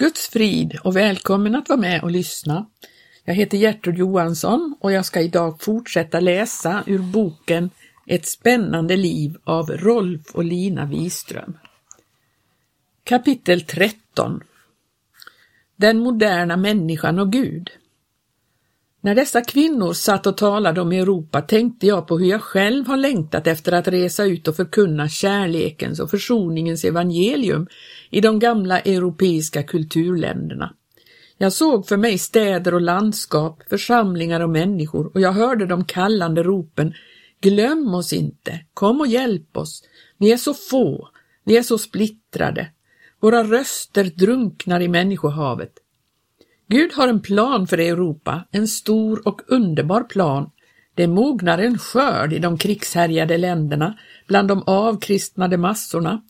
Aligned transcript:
Guds 0.00 0.28
frid 0.28 0.78
och 0.84 0.96
välkommen 0.96 1.54
att 1.54 1.68
vara 1.68 1.80
med 1.80 2.02
och 2.02 2.10
lyssna. 2.10 2.66
Jag 3.24 3.34
heter 3.34 3.58
Gertrud 3.58 3.98
Johansson 3.98 4.76
och 4.80 4.92
jag 4.92 5.04
ska 5.04 5.20
idag 5.20 5.62
fortsätta 5.62 6.20
läsa 6.20 6.84
ur 6.86 6.98
boken 6.98 7.70
Ett 8.06 8.26
spännande 8.26 8.96
liv 8.96 9.36
av 9.44 9.66
Rolf 9.70 10.34
och 10.34 10.44
Lina 10.44 10.86
Wiström. 10.86 11.58
Kapitel 13.04 13.60
13 13.60 14.40
Den 15.76 15.98
moderna 15.98 16.56
människan 16.56 17.18
och 17.18 17.32
Gud 17.32 17.70
när 19.00 19.14
dessa 19.14 19.40
kvinnor 19.40 19.92
satt 19.92 20.26
och 20.26 20.36
talade 20.36 20.80
om 20.80 20.92
Europa 20.92 21.42
tänkte 21.42 21.86
jag 21.86 22.06
på 22.06 22.18
hur 22.18 22.26
jag 22.26 22.42
själv 22.42 22.86
har 22.86 22.96
längtat 22.96 23.46
efter 23.46 23.72
att 23.72 23.88
resa 23.88 24.24
ut 24.24 24.48
och 24.48 24.56
förkunna 24.56 25.08
kärlekens 25.08 26.00
och 26.00 26.10
försoningens 26.10 26.84
evangelium 26.84 27.66
i 28.10 28.20
de 28.20 28.38
gamla 28.38 28.80
europeiska 28.80 29.62
kulturländerna. 29.62 30.74
Jag 31.38 31.52
såg 31.52 31.86
för 31.86 31.96
mig 31.96 32.18
städer 32.18 32.74
och 32.74 32.80
landskap, 32.80 33.62
församlingar 33.70 34.40
och 34.40 34.50
människor 34.50 35.10
och 35.14 35.20
jag 35.20 35.32
hörde 35.32 35.66
de 35.66 35.84
kallande 35.84 36.42
ropen 36.42 36.94
Glöm 37.40 37.94
oss 37.94 38.12
inte, 38.12 38.60
kom 38.74 39.00
och 39.00 39.06
hjälp 39.06 39.56
oss, 39.56 39.84
vi 40.18 40.32
är 40.32 40.36
så 40.36 40.54
få, 40.54 41.08
vi 41.44 41.56
är 41.56 41.62
så 41.62 41.78
splittrade, 41.78 42.70
våra 43.20 43.44
röster 43.44 44.04
drunknar 44.04 44.80
i 44.80 44.88
människohavet. 44.88 45.72
Gud 46.70 46.92
har 46.92 47.08
en 47.08 47.20
plan 47.20 47.66
för 47.66 47.78
Europa, 47.78 48.44
en 48.50 48.68
stor 48.68 49.28
och 49.28 49.40
underbar 49.46 50.02
plan. 50.02 50.50
Det 50.94 51.06
mognar 51.06 51.58
en 51.58 51.78
skörd 51.78 52.32
i 52.32 52.38
de 52.38 52.58
krigshärjade 52.58 53.38
länderna, 53.38 53.98
bland 54.26 54.48
de 54.48 54.62
avkristnade 54.66 55.56
massorna. 55.56 56.22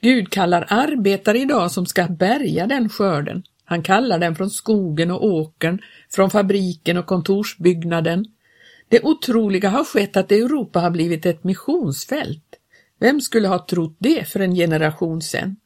Gud 0.00 0.30
kallar 0.30 0.66
arbetare 0.68 1.38
idag 1.38 1.70
som 1.70 1.86
ska 1.86 2.06
bärga 2.06 2.66
den 2.66 2.88
skörden. 2.88 3.42
Han 3.64 3.82
kallar 3.82 4.18
den 4.18 4.36
från 4.36 4.50
skogen 4.50 5.10
och 5.10 5.24
åkern, 5.24 5.78
från 6.10 6.30
fabriken 6.30 6.96
och 6.96 7.06
kontorsbyggnaden. 7.06 8.24
Det 8.88 9.00
otroliga 9.02 9.68
har 9.68 9.84
skett 9.84 10.16
att 10.16 10.32
Europa 10.32 10.80
har 10.80 10.90
blivit 10.90 11.26
ett 11.26 11.44
missionsfält. 11.44 12.44
Vem 13.00 13.20
skulle 13.20 13.48
ha 13.48 13.66
trott 13.66 13.96
det 13.98 14.28
för 14.28 14.40
en 14.40 14.54
generation 14.54 15.22
sedan? 15.22 15.56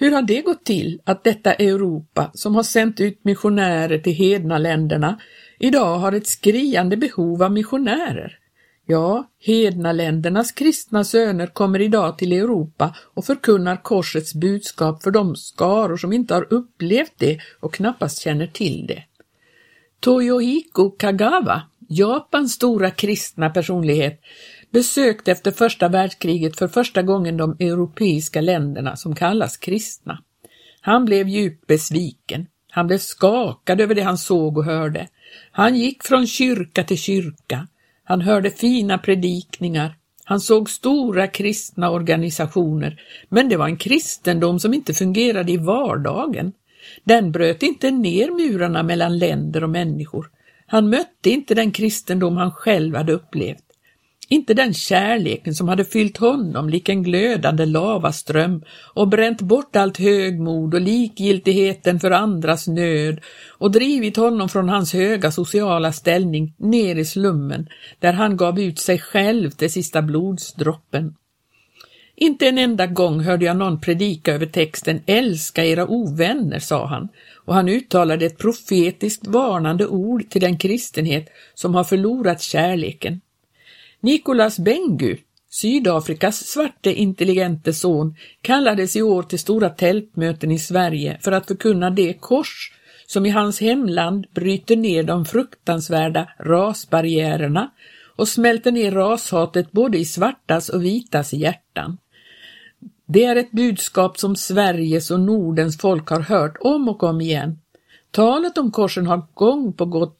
Hur 0.00 0.12
har 0.12 0.22
det 0.22 0.40
gått 0.40 0.64
till 0.64 1.00
att 1.04 1.24
detta 1.24 1.54
Europa, 1.54 2.30
som 2.34 2.54
har 2.54 2.62
sänt 2.62 3.00
ut 3.00 3.24
missionärer 3.24 3.98
till 3.98 4.12
hedna 4.12 4.58
länderna, 4.58 5.20
idag 5.58 5.98
har 5.98 6.12
ett 6.12 6.26
skriande 6.26 6.96
behov 6.96 7.42
av 7.42 7.52
missionärer? 7.52 8.38
Ja, 8.86 9.30
hedna 9.40 9.92
ländernas 9.92 10.52
kristna 10.52 11.04
söner 11.04 11.46
kommer 11.46 11.80
idag 11.80 12.18
till 12.18 12.32
Europa 12.32 12.94
och 13.14 13.24
förkunnar 13.24 13.76
korsets 13.76 14.34
budskap 14.34 15.02
för 15.02 15.10
de 15.10 15.36
skaror 15.36 15.96
som 15.96 16.12
inte 16.12 16.34
har 16.34 16.52
upplevt 16.54 17.14
det 17.16 17.38
och 17.60 17.74
knappast 17.74 18.18
känner 18.18 18.46
till 18.46 18.86
det. 18.86 19.04
Toyohiko 20.00 20.90
Kagawa, 20.90 21.62
Japans 21.88 22.52
stora 22.52 22.90
kristna 22.90 23.50
personlighet, 23.50 24.20
besökte 24.72 25.32
efter 25.32 25.50
första 25.50 25.88
världskriget 25.88 26.58
för 26.58 26.68
första 26.68 27.02
gången 27.02 27.36
de 27.36 27.56
europeiska 27.60 28.40
länderna 28.40 28.96
som 28.96 29.14
kallas 29.14 29.56
kristna. 29.56 30.18
Han 30.80 31.04
blev 31.04 31.28
djupt 31.28 31.66
besviken. 31.66 32.46
Han 32.70 32.86
blev 32.86 32.98
skakad 32.98 33.80
över 33.80 33.94
det 33.94 34.02
han 34.02 34.18
såg 34.18 34.58
och 34.58 34.64
hörde. 34.64 35.08
Han 35.50 35.76
gick 35.76 36.02
från 36.02 36.26
kyrka 36.26 36.84
till 36.84 36.98
kyrka. 36.98 37.68
Han 38.04 38.20
hörde 38.20 38.50
fina 38.50 38.98
predikningar. 38.98 39.96
Han 40.24 40.40
såg 40.40 40.70
stora 40.70 41.26
kristna 41.26 41.90
organisationer, 41.90 43.00
men 43.28 43.48
det 43.48 43.56
var 43.56 43.66
en 43.66 43.76
kristendom 43.76 44.60
som 44.60 44.74
inte 44.74 44.94
fungerade 44.94 45.52
i 45.52 45.56
vardagen. 45.56 46.52
Den 47.04 47.32
bröt 47.32 47.62
inte 47.62 47.90
ner 47.90 48.30
murarna 48.30 48.82
mellan 48.82 49.18
länder 49.18 49.64
och 49.64 49.70
människor. 49.70 50.30
Han 50.66 50.90
mötte 50.90 51.30
inte 51.30 51.54
den 51.54 51.72
kristendom 51.72 52.36
han 52.36 52.52
själv 52.52 52.96
hade 52.96 53.12
upplevt. 53.12 53.64
Inte 54.32 54.54
den 54.54 54.74
kärleken 54.74 55.54
som 55.54 55.68
hade 55.68 55.84
fyllt 55.84 56.16
honom 56.16 56.68
lik 56.68 56.88
en 56.88 57.02
glödande 57.02 57.66
lavaström 57.66 58.64
och 58.94 59.08
bränt 59.08 59.40
bort 59.40 59.76
allt 59.76 59.98
högmod 59.98 60.74
och 60.74 60.80
likgiltigheten 60.80 62.00
för 62.00 62.10
andras 62.10 62.68
nöd 62.68 63.20
och 63.58 63.70
drivit 63.70 64.16
honom 64.16 64.48
från 64.48 64.68
hans 64.68 64.92
höga 64.92 65.30
sociala 65.30 65.92
ställning 65.92 66.54
ner 66.58 66.96
i 66.96 67.04
slummen 67.04 67.68
där 67.98 68.12
han 68.12 68.36
gav 68.36 68.60
ut 68.60 68.78
sig 68.78 68.98
själv 68.98 69.50
till 69.50 69.72
sista 69.72 70.02
blodsdroppen. 70.02 71.14
Inte 72.16 72.48
en 72.48 72.58
enda 72.58 72.86
gång 72.86 73.20
hörde 73.20 73.44
jag 73.44 73.56
någon 73.56 73.80
predika 73.80 74.34
över 74.34 74.46
texten 74.46 75.00
”Älska 75.06 75.64
era 75.64 75.86
ovänner”, 75.86 76.58
sa 76.58 76.86
han, 76.86 77.08
och 77.44 77.54
han 77.54 77.68
uttalade 77.68 78.26
ett 78.26 78.38
profetiskt 78.38 79.26
varnande 79.26 79.86
ord 79.86 80.30
till 80.30 80.40
den 80.40 80.58
kristenhet 80.58 81.28
som 81.54 81.74
har 81.74 81.84
förlorat 81.84 82.40
kärleken. 82.40 83.20
Nicolas 84.02 84.58
Bengu, 84.58 85.16
Sydafrikas 85.50 86.46
svarte 86.46 86.92
intelligente 86.92 87.72
son, 87.72 88.14
kallades 88.42 88.96
i 88.96 89.02
år 89.02 89.22
till 89.22 89.38
stora 89.38 89.70
tältmöten 89.70 90.50
i 90.50 90.58
Sverige 90.58 91.18
för 91.22 91.32
att 91.32 91.46
förkunna 91.46 91.90
det 91.90 92.12
kors 92.12 92.72
som 93.06 93.26
i 93.26 93.30
hans 93.30 93.60
hemland 93.60 94.26
bryter 94.34 94.76
ner 94.76 95.02
de 95.02 95.24
fruktansvärda 95.24 96.28
rasbarriärerna 96.38 97.70
och 98.16 98.28
smälter 98.28 98.72
ner 98.72 98.92
rashatet 98.92 99.72
både 99.72 99.98
i 99.98 100.04
svartas 100.04 100.68
och 100.68 100.84
vitas 100.84 101.32
hjärtan. 101.32 101.98
Det 103.06 103.24
är 103.24 103.36
ett 103.36 103.50
budskap 103.50 104.18
som 104.18 104.36
Sveriges 104.36 105.10
och 105.10 105.20
Nordens 105.20 105.78
folk 105.78 106.08
har 106.08 106.20
hört 106.20 106.56
om 106.60 106.88
och 106.88 107.02
om 107.02 107.20
igen. 107.20 107.58
Talet 108.10 108.58
om 108.58 108.70
korsen 108.70 109.06
har 109.06 109.22
gång 109.34 109.72
på 109.72 109.84
gång 109.84 110.12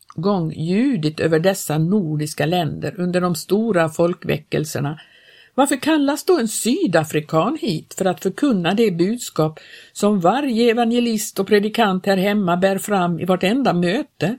ljudit 0.53 1.21
över 1.21 1.39
dessa 1.39 1.79
nordiska 1.79 2.47
länder 2.47 2.95
under 2.99 3.21
de 3.21 3.35
stora 3.35 3.89
folkväckelserna. 3.89 5.01
Varför 5.55 5.77
kallas 5.77 6.25
då 6.25 6.39
en 6.39 6.49
sydafrikan 6.49 7.59
hit 7.61 7.95
för 7.99 8.05
att 8.05 8.23
förkunna 8.23 8.75
det 8.75 8.91
budskap 8.91 9.61
som 9.93 10.21
varje 10.21 10.71
evangelist 10.71 11.39
och 11.39 11.47
predikant 11.47 12.07
här 12.07 12.17
hemma 12.17 12.57
bär 12.57 12.79
fram 12.79 13.21
i 13.21 13.25
vartenda 13.25 13.73
möte? 13.73 14.37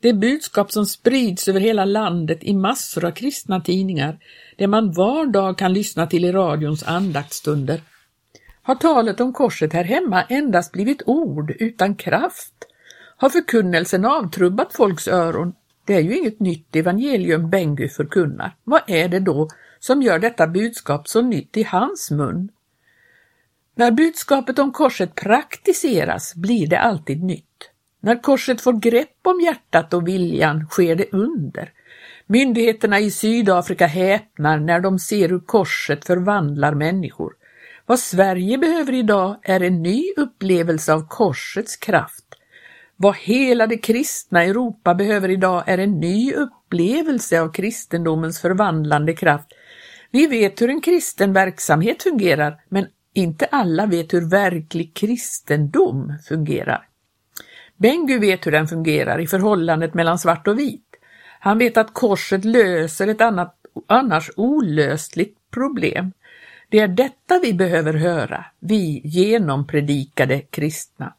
Det 0.00 0.12
budskap 0.12 0.72
som 0.72 0.86
sprids 0.86 1.48
över 1.48 1.60
hela 1.60 1.84
landet 1.84 2.38
i 2.44 2.54
massor 2.54 3.04
av 3.04 3.10
kristna 3.10 3.60
tidningar, 3.60 4.18
det 4.56 4.66
man 4.66 4.92
var 4.92 5.26
dag 5.26 5.58
kan 5.58 5.72
lyssna 5.72 6.06
till 6.06 6.24
i 6.24 6.32
radions 6.32 6.82
andaktsstunder. 6.82 7.80
Har 8.62 8.74
talet 8.74 9.20
om 9.20 9.32
korset 9.32 9.72
här 9.72 9.84
hemma 9.84 10.22
endast 10.22 10.72
blivit 10.72 11.02
ord 11.06 11.52
utan 11.58 11.94
kraft? 11.94 12.54
Har 13.24 13.30
förkunnelsen 13.30 14.04
avtrubbat 14.04 14.72
folks 14.72 15.08
öron? 15.08 15.54
Det 15.84 15.94
är 15.94 16.00
ju 16.00 16.16
inget 16.16 16.40
nytt 16.40 16.76
evangelium 16.76 17.50
Bengu 17.50 17.88
förkunnar. 17.88 18.56
Vad 18.64 18.80
är 18.86 19.08
det 19.08 19.20
då 19.20 19.48
som 19.78 20.02
gör 20.02 20.18
detta 20.18 20.46
budskap 20.46 21.08
så 21.08 21.22
nytt 21.22 21.56
i 21.56 21.62
hans 21.62 22.10
mun? 22.10 22.48
När 23.74 23.90
budskapet 23.90 24.58
om 24.58 24.72
korset 24.72 25.14
praktiseras 25.14 26.34
blir 26.34 26.66
det 26.66 26.78
alltid 26.78 27.22
nytt. 27.22 27.70
När 28.00 28.22
korset 28.22 28.60
får 28.60 28.72
grepp 28.72 29.18
om 29.22 29.40
hjärtat 29.40 29.94
och 29.94 30.08
viljan 30.08 30.66
sker 30.70 30.96
det 30.96 31.12
under. 31.12 31.72
Myndigheterna 32.26 33.00
i 33.00 33.10
Sydafrika 33.10 33.86
häpnar 33.86 34.58
när 34.58 34.80
de 34.80 34.98
ser 34.98 35.28
hur 35.28 35.40
korset 35.40 36.04
förvandlar 36.04 36.74
människor. 36.74 37.32
Vad 37.86 37.98
Sverige 37.98 38.58
behöver 38.58 38.92
idag 38.92 39.36
är 39.42 39.60
en 39.60 39.82
ny 39.82 40.12
upplevelse 40.16 40.92
av 40.92 41.08
korsets 41.08 41.76
kraft 41.76 42.23
vad 42.96 43.16
hela 43.16 43.66
det 43.66 43.76
kristna 43.76 44.44
Europa 44.44 44.94
behöver 44.94 45.30
idag 45.30 45.64
är 45.66 45.78
en 45.78 46.00
ny 46.00 46.32
upplevelse 46.32 47.40
av 47.40 47.52
kristendomens 47.52 48.40
förvandlande 48.40 49.12
kraft. 49.12 49.48
Vi 50.10 50.26
vet 50.26 50.62
hur 50.62 50.70
en 50.70 50.80
kristen 50.80 51.32
verksamhet 51.32 52.02
fungerar, 52.02 52.60
men 52.68 52.86
inte 53.14 53.46
alla 53.46 53.86
vet 53.86 54.14
hur 54.14 54.30
verklig 54.30 54.94
kristendom 54.94 56.12
fungerar. 56.28 56.88
Bengu 57.76 58.18
vet 58.18 58.46
hur 58.46 58.52
den 58.52 58.68
fungerar 58.68 59.20
i 59.20 59.26
förhållandet 59.26 59.94
mellan 59.94 60.18
svart 60.18 60.48
och 60.48 60.58
vit. 60.58 60.96
Han 61.40 61.58
vet 61.58 61.76
att 61.76 61.94
korset 61.94 62.44
löser 62.44 63.06
ett 63.06 63.20
annat, 63.20 63.56
annars 63.86 64.30
olösligt 64.36 65.38
problem. 65.50 66.12
Det 66.68 66.78
är 66.78 66.88
detta 66.88 67.40
vi 67.42 67.54
behöver 67.54 67.94
höra, 67.94 68.44
vi 68.60 69.00
genompredikade 69.04 70.40
kristna. 70.40 71.14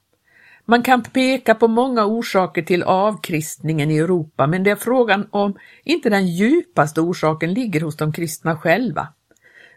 Man 0.68 0.84
kan 0.84 1.04
peka 1.04 1.56
på 1.56 1.68
många 1.68 2.06
orsaker 2.06 2.62
till 2.62 2.84
avkristningen 2.84 3.92
i 3.92 3.98
Europa, 3.98 4.48
men 4.48 4.64
det 4.64 4.72
är 4.72 4.76
frågan 4.76 5.28
om 5.32 5.58
inte 5.84 6.10
den 6.10 6.28
djupaste 6.28 7.02
orsaken 7.02 7.54
ligger 7.54 7.82
hos 7.82 7.98
de 7.98 8.14
kristna 8.14 8.58
själva. 8.58 9.08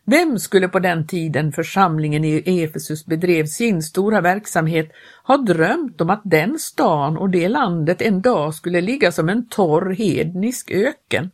Vem 0.05 0.39
skulle 0.39 0.69
på 0.69 0.79
den 0.79 1.07
tiden 1.07 1.53
församlingen 1.53 2.25
i 2.25 2.63
Efesus 2.63 3.07
bedrev 3.07 3.47
sin 3.47 3.83
stora 3.83 4.21
verksamhet 4.21 4.93
ha 5.23 5.37
drömt 5.37 6.01
om 6.01 6.11
att 6.11 6.23
den 6.25 6.59
stan 6.59 7.17
och 7.17 7.31
det 7.31 7.49
landet 7.49 8.03
en 8.03 8.23
dag 8.23 8.55
skulle 8.55 8.81
ligga 8.81 9.13
som 9.13 9.29
en 9.29 9.49
torr 9.49 9.91
hednisk 9.91 10.71
öken? 10.71 11.31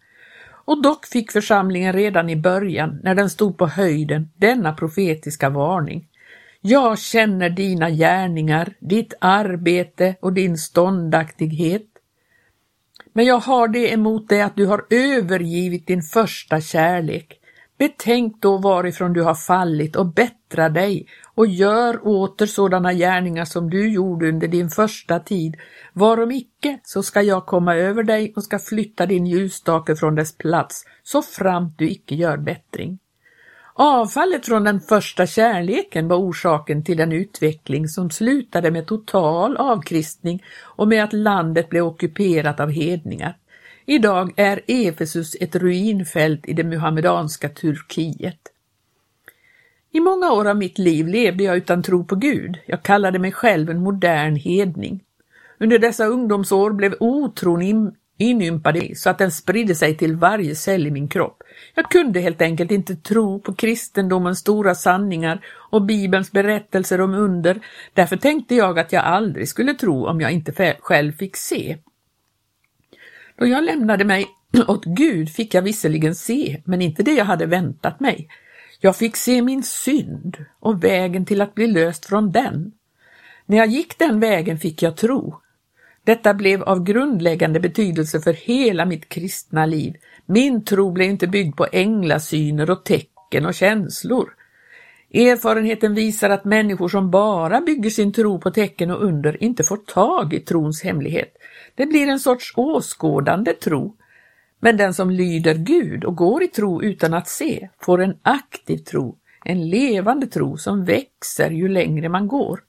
Och 0.64 0.82
dock 0.82 1.06
fick 1.06 1.32
församlingen 1.32 1.92
redan 1.92 2.30
i 2.30 2.36
början, 2.36 3.00
när 3.02 3.14
den 3.14 3.30
stod 3.30 3.58
på 3.58 3.66
höjden, 3.66 4.30
denna 4.36 4.72
profetiska 4.72 5.50
varning. 5.50 6.08
Jag 6.66 6.99
känner 6.99 7.50
dina 7.50 7.90
gärningar, 7.90 8.75
ditt 8.81 9.14
arbete 9.20 10.16
och 10.20 10.32
din 10.32 10.58
ståndaktighet. 10.58 11.87
Men 13.12 13.25
jag 13.25 13.38
har 13.38 13.69
det 13.69 13.93
emot 13.93 14.28
dig 14.28 14.43
att 14.43 14.56
du 14.56 14.66
har 14.66 14.87
övergivit 14.90 15.87
din 15.87 16.02
första 16.02 16.61
kärlek. 16.61 17.40
Betänk 17.78 18.37
då 18.40 18.58
varifrån 18.58 19.12
du 19.12 19.22
har 19.22 19.34
fallit 19.34 19.96
och 19.96 20.06
bättra 20.06 20.69
dig 20.69 21.06
och 21.34 21.46
gör 21.46 22.06
åter 22.06 22.46
sådana 22.46 22.93
gärningar 22.93 23.44
som 23.44 23.70
du 23.70 23.93
gjorde 23.93 24.28
under 24.28 24.49
din 24.49 24.70
första 24.70 25.20
tid. 25.20 25.56
Varom 25.93 26.31
icke, 26.31 26.78
så 26.82 27.02
ska 27.02 27.22
jag 27.22 27.46
komma 27.46 27.75
över 27.75 28.02
dig 28.02 28.32
och 28.37 28.44
ska 28.44 28.58
flytta 28.58 29.06
din 29.06 29.26
ljusstake 29.26 29.96
från 29.96 30.14
dess 30.14 30.38
plats, 30.38 30.84
så 31.02 31.22
framt 31.22 31.78
du 31.78 31.90
icke 31.90 32.14
gör 32.14 32.37
bättring. 32.37 32.99
Avfallet 33.76 34.46
från 34.46 34.64
den 34.64 34.80
första 34.80 35.26
kärleken 35.26 36.08
var 36.08 36.16
orsaken 36.16 36.84
till 36.84 36.96
den 36.96 37.12
utveckling 37.12 37.88
som 37.88 38.10
slutade 38.10 38.70
med 38.70 38.86
total 38.86 39.56
avkristning 39.56 40.44
och 40.62 40.88
med 40.88 41.04
att 41.04 41.12
landet 41.12 41.68
blev 41.68 41.84
ockuperat 41.84 42.60
av 42.60 42.70
hedningar. 42.70 43.36
Idag 43.86 44.32
är 44.36 44.60
Efesus 44.66 45.36
ett 45.40 45.56
ruinfält 45.56 46.48
i 46.48 46.52
det 46.52 46.64
muhammedanska 46.64 47.48
Turkiet. 47.48 48.40
I 49.92 50.00
många 50.00 50.32
år 50.32 50.48
av 50.48 50.56
mitt 50.56 50.78
liv 50.78 51.06
levde 51.06 51.44
jag 51.44 51.56
utan 51.56 51.82
tro 51.82 52.04
på 52.04 52.16
Gud. 52.16 52.58
Jag 52.66 52.82
kallade 52.82 53.18
mig 53.18 53.32
själv 53.32 53.70
en 53.70 53.82
modern 53.82 54.36
hedning. 54.36 55.04
Under 55.58 55.78
dessa 55.78 56.06
ungdomsår 56.06 56.70
blev 56.70 56.94
otron 57.00 57.62
in, 57.62 57.94
inympad 58.18 58.76
i 58.76 58.94
så 58.94 59.10
att 59.10 59.18
den 59.18 59.30
spridde 59.30 59.74
sig 59.74 59.96
till 59.96 60.16
varje 60.16 60.54
cell 60.54 60.86
i 60.86 60.90
min 60.90 61.08
kropp. 61.08 61.42
Jag 61.74 61.90
kunde 61.90 62.20
helt 62.20 62.42
enkelt 62.42 62.70
inte 62.70 62.96
tro 62.96 63.40
på 63.40 63.54
kristendomens 63.54 64.38
stora 64.38 64.74
sanningar 64.74 65.44
och 65.70 65.82
Bibelns 65.82 66.32
berättelser 66.32 67.00
om 67.00 67.14
under. 67.14 67.60
Därför 67.92 68.16
tänkte 68.16 68.54
jag 68.54 68.78
att 68.78 68.92
jag 68.92 69.04
aldrig 69.04 69.48
skulle 69.48 69.74
tro 69.74 70.06
om 70.06 70.20
jag 70.20 70.32
inte 70.32 70.76
själv 70.80 71.12
fick 71.12 71.36
se. 71.36 71.78
Då 73.36 73.46
jag 73.46 73.64
lämnade 73.64 74.04
mig 74.04 74.26
åt 74.68 74.84
Gud 74.84 75.30
fick 75.30 75.54
jag 75.54 75.62
visserligen 75.62 76.14
se, 76.14 76.62
men 76.64 76.82
inte 76.82 77.02
det 77.02 77.12
jag 77.12 77.24
hade 77.24 77.46
väntat 77.46 78.00
mig. 78.00 78.28
Jag 78.80 78.96
fick 78.96 79.16
se 79.16 79.42
min 79.42 79.62
synd 79.62 80.44
och 80.60 80.84
vägen 80.84 81.26
till 81.26 81.40
att 81.40 81.54
bli 81.54 81.66
löst 81.66 82.06
från 82.06 82.32
den. 82.32 82.72
När 83.46 83.56
jag 83.56 83.66
gick 83.66 83.98
den 83.98 84.20
vägen 84.20 84.58
fick 84.58 84.82
jag 84.82 84.96
tro. 84.96 85.40
Detta 86.04 86.34
blev 86.34 86.62
av 86.62 86.84
grundläggande 86.84 87.60
betydelse 87.60 88.20
för 88.20 88.32
hela 88.32 88.86
mitt 88.86 89.08
kristna 89.08 89.66
liv. 89.66 89.94
Min 90.26 90.64
tro 90.64 90.92
blev 90.92 91.10
inte 91.10 91.26
byggd 91.26 91.56
på 91.56 91.66
änglasyner 91.72 92.70
och 92.70 92.84
tecken 92.84 93.46
och 93.46 93.54
känslor. 93.54 94.28
Erfarenheten 95.14 95.94
visar 95.94 96.30
att 96.30 96.44
människor 96.44 96.88
som 96.88 97.10
bara 97.10 97.60
bygger 97.60 97.90
sin 97.90 98.12
tro 98.12 98.40
på 98.40 98.50
tecken 98.50 98.90
och 98.90 99.04
under 99.04 99.42
inte 99.42 99.64
får 99.64 99.76
tag 99.76 100.34
i 100.34 100.40
trons 100.40 100.82
hemlighet. 100.82 101.36
Det 101.74 101.86
blir 101.86 102.08
en 102.08 102.20
sorts 102.20 102.52
åskådande 102.56 103.52
tro. 103.52 103.96
Men 104.60 104.76
den 104.76 104.94
som 104.94 105.10
lyder 105.10 105.54
Gud 105.54 106.04
och 106.04 106.16
går 106.16 106.42
i 106.42 106.48
tro 106.48 106.82
utan 106.82 107.14
att 107.14 107.28
se 107.28 107.68
får 107.80 108.02
en 108.02 108.16
aktiv 108.22 108.78
tro, 108.78 109.18
en 109.44 109.68
levande 109.68 110.26
tro 110.26 110.56
som 110.56 110.84
växer 110.84 111.50
ju 111.50 111.68
längre 111.68 112.08
man 112.08 112.28
går. 112.28 112.60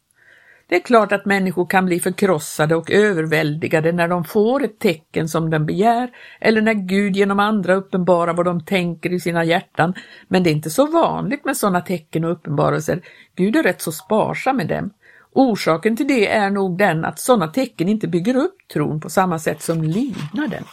Det 0.67 0.75
är 0.75 0.79
klart 0.79 1.11
att 1.11 1.25
människor 1.25 1.65
kan 1.65 1.85
bli 1.85 1.99
förkrossade 1.99 2.75
och 2.75 2.91
överväldigade 2.91 3.91
när 3.91 4.07
de 4.07 4.23
får 4.23 4.63
ett 4.63 4.79
tecken 4.79 5.29
som 5.29 5.49
de 5.49 5.65
begär 5.65 6.09
eller 6.39 6.61
när 6.61 6.73
Gud 6.73 7.15
genom 7.15 7.39
andra 7.39 7.75
uppenbarar 7.75 8.33
vad 8.33 8.45
de 8.45 8.65
tänker 8.65 9.13
i 9.13 9.19
sina 9.19 9.43
hjärtan, 9.43 9.93
men 10.27 10.43
det 10.43 10.49
är 10.49 10.51
inte 10.51 10.69
så 10.69 10.85
vanligt 10.85 11.45
med 11.45 11.57
sådana 11.57 11.81
tecken 11.81 12.25
och 12.25 12.31
uppenbarelser. 12.31 13.01
Gud 13.35 13.55
är 13.55 13.63
rätt 13.63 13.81
så 13.81 13.91
sparsam 13.91 14.57
med 14.57 14.67
dem. 14.67 14.93
Orsaken 15.33 15.97
till 15.97 16.07
det 16.07 16.27
är 16.27 16.49
nog 16.49 16.77
den 16.77 17.05
att 17.05 17.19
sådana 17.19 17.47
tecken 17.47 17.89
inte 17.89 18.07
bygger 18.07 18.35
upp 18.35 18.57
tron 18.73 18.99
på 18.99 19.09
samma 19.09 19.39
sätt 19.39 19.61
som 19.61 19.83
lydnaden. 19.83 20.63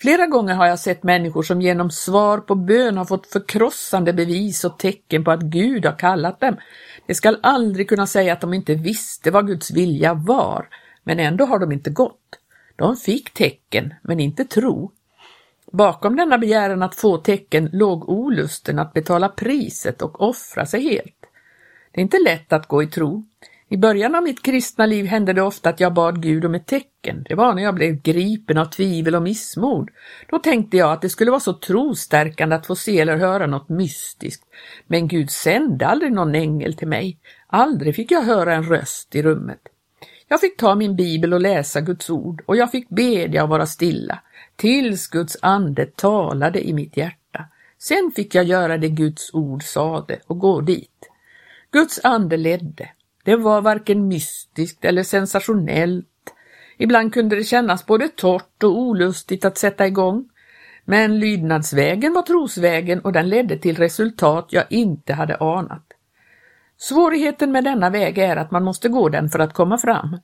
Flera 0.00 0.26
gånger 0.26 0.54
har 0.54 0.66
jag 0.66 0.78
sett 0.78 1.02
människor 1.02 1.42
som 1.42 1.60
genom 1.62 1.90
svar 1.90 2.38
på 2.38 2.54
bön 2.54 2.96
har 2.96 3.04
fått 3.04 3.26
förkrossande 3.26 4.12
bevis 4.12 4.64
och 4.64 4.78
tecken 4.78 5.24
på 5.24 5.30
att 5.30 5.42
Gud 5.42 5.86
har 5.86 5.98
kallat 5.98 6.40
dem. 6.40 6.56
De 7.06 7.14
skall 7.14 7.38
aldrig 7.42 7.88
kunna 7.88 8.06
säga 8.06 8.32
att 8.32 8.40
de 8.40 8.54
inte 8.54 8.74
visste 8.74 9.30
vad 9.30 9.46
Guds 9.46 9.70
vilja 9.70 10.14
var, 10.14 10.68
men 11.02 11.20
ändå 11.20 11.44
har 11.44 11.58
de 11.58 11.72
inte 11.72 11.90
gått. 11.90 12.38
De 12.76 12.96
fick 12.96 13.34
tecken, 13.34 13.94
men 14.02 14.20
inte 14.20 14.44
tro. 14.44 14.92
Bakom 15.72 16.16
denna 16.16 16.38
begäran 16.38 16.82
att 16.82 16.94
få 16.94 17.18
tecken 17.18 17.70
låg 17.72 18.08
olusten 18.08 18.78
att 18.78 18.92
betala 18.92 19.28
priset 19.28 20.02
och 20.02 20.20
offra 20.20 20.66
sig 20.66 20.82
helt. 20.82 21.26
Det 21.92 22.00
är 22.00 22.02
inte 22.02 22.18
lätt 22.24 22.52
att 22.52 22.68
gå 22.68 22.82
i 22.82 22.86
tro. 22.86 23.24
I 23.68 23.76
början 23.76 24.14
av 24.14 24.22
mitt 24.22 24.42
kristna 24.42 24.86
liv 24.86 25.06
hände 25.06 25.32
det 25.32 25.42
ofta 25.42 25.68
att 25.68 25.80
jag 25.80 25.94
bad 25.94 26.22
Gud 26.22 26.44
om 26.44 26.54
ett 26.54 26.66
tecken. 26.66 27.24
Det 27.28 27.34
var 27.34 27.54
när 27.54 27.62
jag 27.62 27.74
blev 27.74 28.02
gripen 28.02 28.58
av 28.58 28.64
tvivel 28.64 29.14
och 29.14 29.22
missmod. 29.22 29.90
Då 30.30 30.38
tänkte 30.38 30.76
jag 30.76 30.92
att 30.92 31.02
det 31.02 31.08
skulle 31.08 31.30
vara 31.30 31.40
så 31.40 31.52
trostärkande 31.52 32.56
att 32.56 32.66
få 32.66 32.76
se 32.76 33.00
eller 33.00 33.16
höra 33.16 33.46
något 33.46 33.68
mystiskt. 33.68 34.44
Men 34.86 35.08
Gud 35.08 35.30
sände 35.30 35.86
aldrig 35.86 36.12
någon 36.12 36.34
ängel 36.34 36.74
till 36.74 36.88
mig. 36.88 37.18
Aldrig 37.46 37.96
fick 37.96 38.10
jag 38.10 38.22
höra 38.22 38.54
en 38.54 38.64
röst 38.64 39.14
i 39.14 39.22
rummet. 39.22 39.60
Jag 40.28 40.40
fick 40.40 40.56
ta 40.56 40.74
min 40.74 40.96
bibel 40.96 41.34
och 41.34 41.40
läsa 41.40 41.80
Guds 41.80 42.10
ord 42.10 42.42
och 42.46 42.56
jag 42.56 42.70
fick 42.70 42.88
bedja 42.88 43.42
och 43.42 43.48
vara 43.48 43.66
stilla 43.66 44.18
tills 44.56 45.08
Guds 45.08 45.36
ande 45.42 45.86
talade 45.86 46.68
i 46.68 46.72
mitt 46.72 46.96
hjärta. 46.96 47.44
Sen 47.78 48.12
fick 48.16 48.34
jag 48.34 48.44
göra 48.44 48.78
det 48.78 48.88
Guds 48.88 49.34
ord 49.34 49.62
sade 49.62 50.18
och 50.26 50.38
gå 50.38 50.60
dit. 50.60 51.10
Guds 51.70 52.00
ande 52.02 52.36
ledde. 52.36 52.88
Det 53.24 53.36
var 53.36 53.62
varken 53.62 54.08
mystiskt 54.08 54.84
eller 54.84 55.02
sensationellt. 55.02 56.06
Ibland 56.78 57.12
kunde 57.12 57.36
det 57.36 57.44
kännas 57.44 57.86
både 57.86 58.08
torrt 58.08 58.62
och 58.62 58.78
olustigt 58.78 59.44
att 59.44 59.58
sätta 59.58 59.86
igång. 59.86 60.28
Men 60.84 61.18
lydnadsvägen 61.18 62.12
var 62.12 62.22
trosvägen 62.22 63.00
och 63.00 63.12
den 63.12 63.28
ledde 63.28 63.58
till 63.58 63.76
resultat 63.76 64.46
jag 64.50 64.64
inte 64.70 65.12
hade 65.12 65.36
anat. 65.36 65.86
Svårigheten 66.76 67.52
med 67.52 67.64
denna 67.64 67.90
väg 67.90 68.18
är 68.18 68.36
att 68.36 68.50
man 68.50 68.64
måste 68.64 68.88
gå 68.88 69.08
den 69.08 69.28
för 69.28 69.38
att 69.38 69.52
komma 69.52 69.78
fram. 69.78 70.18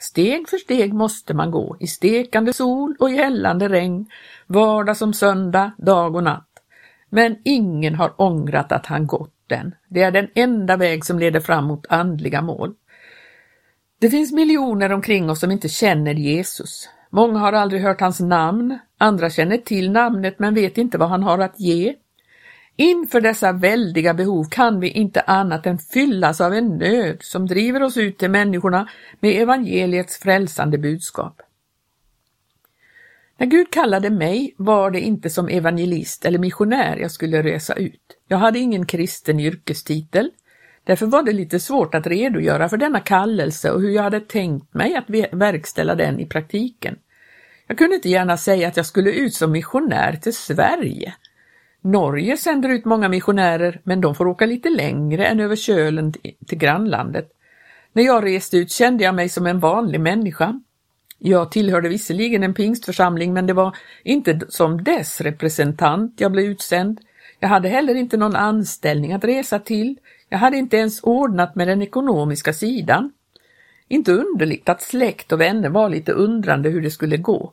Steg 0.00 0.48
för 0.48 0.56
steg 0.56 0.94
måste 0.94 1.34
man 1.34 1.50
gå, 1.50 1.76
i 1.80 1.86
stekande 1.86 2.52
sol 2.52 2.96
och 3.00 3.10
i 3.10 3.16
hällande 3.16 3.68
regn, 3.68 4.06
vardag 4.46 4.96
som 4.96 5.12
söndag, 5.12 5.72
dag 5.78 6.16
och 6.16 6.24
natt. 6.24 6.48
Men 7.10 7.36
ingen 7.44 7.94
har 7.94 8.20
ångrat 8.22 8.72
att 8.72 8.86
han 8.86 9.06
gått 9.06 9.41
den. 9.52 9.74
Det 9.88 10.02
är 10.02 10.10
den 10.10 10.28
enda 10.34 10.76
väg 10.76 11.04
som 11.04 11.18
leder 11.18 11.40
fram 11.40 11.64
mot 11.64 11.86
andliga 11.88 12.42
mål. 12.42 12.74
Det 13.98 14.10
finns 14.10 14.32
miljoner 14.32 14.92
omkring 14.92 15.30
oss 15.30 15.40
som 15.40 15.50
inte 15.50 15.68
känner 15.68 16.14
Jesus. 16.14 16.88
Många 17.10 17.38
har 17.38 17.52
aldrig 17.52 17.82
hört 17.82 18.00
hans 18.00 18.20
namn, 18.20 18.78
andra 18.98 19.30
känner 19.30 19.56
till 19.56 19.90
namnet 19.90 20.38
men 20.38 20.54
vet 20.54 20.78
inte 20.78 20.98
vad 20.98 21.08
han 21.08 21.22
har 21.22 21.38
att 21.38 21.60
ge. 21.60 21.94
Inför 22.76 23.20
dessa 23.20 23.52
väldiga 23.52 24.14
behov 24.14 24.44
kan 24.50 24.80
vi 24.80 24.88
inte 24.88 25.20
annat 25.20 25.66
än 25.66 25.78
fyllas 25.78 26.40
av 26.40 26.54
en 26.54 26.78
nöd 26.78 27.16
som 27.20 27.46
driver 27.46 27.82
oss 27.82 27.96
ut 27.96 28.18
till 28.18 28.30
människorna 28.30 28.88
med 29.20 29.42
evangeliets 29.42 30.18
frälsande 30.18 30.78
budskap. 30.78 31.42
När 33.42 33.46
Gud 33.46 33.70
kallade 33.70 34.10
mig 34.10 34.54
var 34.56 34.90
det 34.90 35.00
inte 35.00 35.30
som 35.30 35.48
evangelist 35.48 36.24
eller 36.24 36.38
missionär 36.38 36.96
jag 36.96 37.10
skulle 37.10 37.42
resa 37.42 37.74
ut. 37.74 38.00
Jag 38.28 38.38
hade 38.38 38.58
ingen 38.58 38.86
kristen 38.86 39.40
yrkestitel. 39.40 40.30
Därför 40.84 41.06
var 41.06 41.22
det 41.22 41.32
lite 41.32 41.60
svårt 41.60 41.94
att 41.94 42.06
redogöra 42.06 42.68
för 42.68 42.76
denna 42.76 43.00
kallelse 43.00 43.70
och 43.70 43.80
hur 43.80 43.90
jag 43.90 44.02
hade 44.02 44.20
tänkt 44.20 44.74
mig 44.74 44.96
att 44.96 45.10
verkställa 45.32 45.94
den 45.94 46.20
i 46.20 46.26
praktiken. 46.26 46.96
Jag 47.66 47.78
kunde 47.78 47.94
inte 47.94 48.08
gärna 48.08 48.36
säga 48.36 48.68
att 48.68 48.76
jag 48.76 48.86
skulle 48.86 49.12
ut 49.12 49.34
som 49.34 49.52
missionär 49.52 50.12
till 50.12 50.34
Sverige. 50.36 51.14
Norge 51.80 52.36
sänder 52.36 52.68
ut 52.68 52.84
många 52.84 53.08
missionärer, 53.08 53.80
men 53.84 54.00
de 54.00 54.14
får 54.14 54.26
åka 54.26 54.46
lite 54.46 54.70
längre 54.70 55.26
än 55.26 55.40
över 55.40 55.56
kölen 55.56 56.12
till 56.46 56.58
grannlandet. 56.58 57.28
När 57.92 58.02
jag 58.02 58.24
reste 58.24 58.56
ut 58.56 58.70
kände 58.70 59.04
jag 59.04 59.14
mig 59.14 59.28
som 59.28 59.46
en 59.46 59.60
vanlig 59.60 60.00
människa. 60.00 60.60
Jag 61.24 61.50
tillhörde 61.50 61.88
visserligen 61.88 62.42
en 62.42 62.54
pingstförsamling, 62.54 63.32
men 63.32 63.46
det 63.46 63.52
var 63.52 63.76
inte 64.04 64.40
som 64.48 64.84
dess 64.84 65.20
representant 65.20 66.20
jag 66.20 66.32
blev 66.32 66.44
utsänd. 66.44 67.00
Jag 67.40 67.48
hade 67.48 67.68
heller 67.68 67.94
inte 67.94 68.16
någon 68.16 68.36
anställning 68.36 69.12
att 69.12 69.24
resa 69.24 69.58
till. 69.58 69.98
Jag 70.28 70.38
hade 70.38 70.56
inte 70.56 70.76
ens 70.76 71.02
ordnat 71.02 71.54
med 71.54 71.68
den 71.68 71.82
ekonomiska 71.82 72.52
sidan. 72.52 73.12
Inte 73.88 74.12
underligt 74.12 74.68
att 74.68 74.82
släkt 74.82 75.32
och 75.32 75.40
vänner 75.40 75.68
var 75.68 75.88
lite 75.88 76.12
undrande 76.12 76.68
hur 76.68 76.82
det 76.82 76.90
skulle 76.90 77.16
gå. 77.16 77.52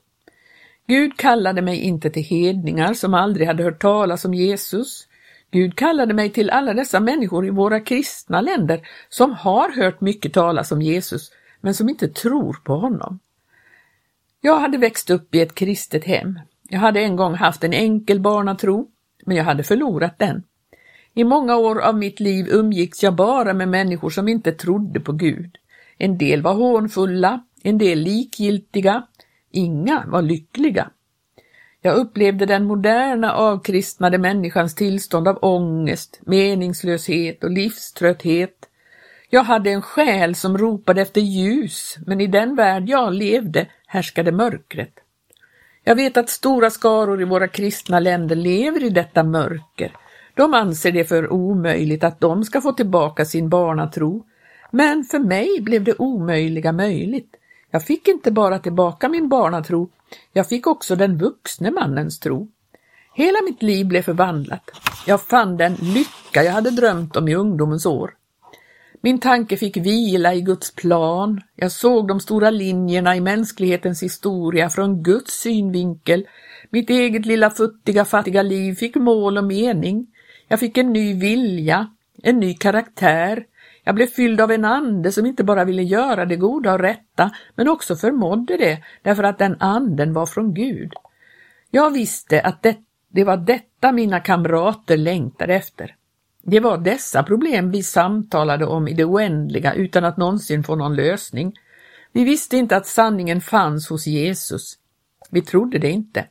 Gud 0.88 1.17
kallade 1.17 1.61
mig 1.61 1.79
inte 1.79 2.09
till 2.09 2.23
hedningar 2.23 2.93
som 2.93 3.13
aldrig 3.13 3.47
hade 3.47 3.63
hört 3.63 3.81
talas 3.81 4.25
om 4.25 4.33
Jesus. 4.33 5.07
Gud 5.51 5.75
kallade 5.75 6.13
mig 6.13 6.29
till 6.29 6.49
alla 6.49 6.73
dessa 6.73 6.99
människor 6.99 7.45
i 7.47 7.49
våra 7.49 7.79
kristna 7.79 8.41
länder 8.41 8.88
som 9.09 9.33
har 9.33 9.71
hört 9.81 10.01
mycket 10.01 10.33
talas 10.33 10.71
om 10.71 10.81
Jesus, 10.81 11.31
men 11.61 11.73
som 11.73 11.89
inte 11.89 12.07
tror 12.07 12.53
på 12.63 12.75
honom. 12.75 13.19
Jag 14.41 14.60
hade 14.60 14.77
växt 14.77 15.10
upp 15.10 15.36
i 15.36 15.41
ett 15.41 15.55
kristet 15.55 16.05
hem. 16.05 16.39
Jag 16.69 16.79
hade 16.79 17.00
en 17.00 17.15
gång 17.15 17.34
haft 17.34 17.63
en 17.63 17.74
enkel 17.74 18.19
barnatro, 18.19 18.88
men 19.25 19.38
jag 19.38 19.43
hade 19.43 19.63
förlorat 19.63 20.19
den. 20.19 20.43
I 21.13 21.24
många 21.24 21.55
år 21.55 21.79
av 21.79 21.98
mitt 21.98 22.19
liv 22.19 22.48
umgicks 22.50 23.03
jag 23.03 23.15
bara 23.15 23.53
med 23.53 23.67
människor 23.67 24.10
som 24.10 24.27
inte 24.27 24.51
trodde 24.51 25.00
på 25.00 25.12
Gud. 25.12 25.58
En 25.98 26.17
del 26.17 26.41
var 26.41 26.53
hånfulla, 26.53 27.43
en 27.63 27.77
del 27.77 28.00
likgiltiga, 28.00 29.08
inga 29.51 30.03
var 30.08 30.22
lyckliga. 30.22 30.89
Jag 31.81 31.96
upplevde 31.96 32.46
den 32.46 32.65
moderna 32.65 33.34
avkristnade 33.34 34.17
människans 34.17 34.75
tillstånd 34.75 35.27
av 35.27 35.39
ångest, 35.41 36.19
meningslöshet 36.25 37.43
och 37.43 37.51
livströtthet. 37.51 38.69
Jag 39.29 39.43
hade 39.43 39.72
en 39.72 39.81
själ 39.81 40.36
som 40.36 40.58
ropade 40.58 41.01
efter 41.01 41.22
ljus, 41.22 41.98
men 42.05 42.22
i 42.22 42.27
den 42.27 42.55
värld 42.55 42.89
jag 42.89 43.13
levde 43.13 43.67
härskade 43.89 44.31
mörkret. 44.31 44.93
Jag 45.84 45.96
vet 45.96 46.17
att 46.17 46.29
stora 46.29 46.69
skaror 46.69 47.22
i 47.22 47.25
våra 47.25 47.48
kristna 47.48 48.00
länder 48.00 48.36
lever 48.36 48.84
i 48.84 48.89
detta 48.89 49.24
mörker. 49.24 49.91
De 50.34 50.53
anser 50.53 50.91
det 50.91 51.05
för 51.05 51.34
omöjligt 51.34 52.03
att 52.03 52.19
de 52.19 52.43
ska 52.43 52.62
få 52.62 52.72
tillbaka 52.72 53.25
sin 53.25 53.50
barnatro. 53.50 54.25
Men 54.72 55.03
för 55.03 55.19
mig 55.19 55.62
blev 55.62 55.84
det 55.84 55.96
omöjliga 55.98 56.72
möjligt. 56.72 57.36
Jag 57.72 57.84
fick 57.84 58.08
inte 58.08 58.31
bara 58.31 58.60
tillbaka 58.60 59.10
min 59.10 59.29
barnatro, 59.29 59.89
jag 60.34 60.50
fick 60.50 60.67
också 60.67 60.96
den 60.96 61.17
vuxne 61.17 61.72
mannens 61.72 62.19
tro. 62.19 62.48
Hela 63.13 63.41
mitt 63.41 63.63
liv 63.63 63.88
blev 63.88 64.01
förvandlat. 64.01 64.72
Jag 65.08 65.22
fann 65.22 65.58
den 65.58 65.74
lycka 65.74 66.43
jag 66.43 66.51
hade 66.51 66.69
drömt 66.72 67.15
om 67.15 67.27
i 67.27 67.36
ungdomens 67.36 67.86
år. 67.86 68.13
Min 69.01 69.20
tanke 69.20 69.58
fick 69.58 69.77
vila 69.77 70.34
i 70.34 70.41
Guds 70.41 70.75
plan. 70.75 71.41
Jag 71.56 71.72
såg 71.72 72.08
de 72.08 72.20
stora 72.20 72.50
linjerna 72.50 73.15
i 73.15 73.22
mänsklighetens 73.22 74.03
historia 74.03 74.70
från 74.70 75.03
Guds 75.03 75.34
synvinkel. 75.34 76.27
Mitt 76.70 76.89
eget 76.89 77.25
lilla 77.25 77.50
futtiga 77.50 78.06
fattiga 78.06 78.41
liv 78.41 78.74
fick 78.74 78.96
mål 78.96 79.38
och 79.38 79.44
mening. 79.44 80.08
Jag 80.48 80.60
fick 80.60 80.77
en 80.77 80.94
ny 80.94 81.13
vilja, 81.13 81.88
en 82.24 82.39
ny 82.39 82.53
karaktär. 82.53 83.44
Jag 83.84 83.96
blev 83.96 84.08
fylld 84.08 84.41
av 84.41 84.51
en 84.51 84.65
ande 84.65 85.12
som 85.12 85.25
inte 85.25 85.44
bara 85.44 85.65
ville 85.65 85.84
göra 85.84 86.25
det 86.25 86.36
goda 86.36 86.74
och 86.74 86.79
rätta, 86.79 87.32
men 87.56 87.68
också 87.68 87.96
förmådde 87.96 88.58
det, 88.58 88.84
därför 89.01 89.24
att 89.24 89.38
den 89.38 89.56
anden 89.60 90.13
var 90.13 90.25
från 90.25 90.53
Gud. 90.53 90.94
Jag 91.72 91.91
visste 91.91 92.41
att 92.41 92.63
det, 92.63 92.77
det 93.12 93.24
var 93.24 93.38
detta 93.38 93.91
mina 93.91 94.20
kamrater 94.20 94.98
längtade 94.98 95.56
efter. 95.56 95.96
Det 96.43 96.60
var 96.60 96.77
dessa 96.77 97.24
problem 97.24 97.72
vi 97.72 97.84
samtalade 97.84 98.65
om 98.65 98.88
i 98.88 98.93
det 98.93 99.05
oändliga 99.05 99.74
utan 99.74 100.05
att 100.05 100.17
någonsin 100.17 100.63
få 100.63 100.75
någon 100.75 100.96
lösning. 100.96 101.53
Vi 102.12 102.24
visste 102.24 102.58
inte 102.58 102.77
att 102.77 102.88
sanningen 102.88 103.41
fanns 103.41 103.89
hos 103.89 104.08
Jesus. 104.08 104.77
Vi 105.29 105.41
trodde 105.41 105.79
det 105.79 105.89
inte. 105.89 106.25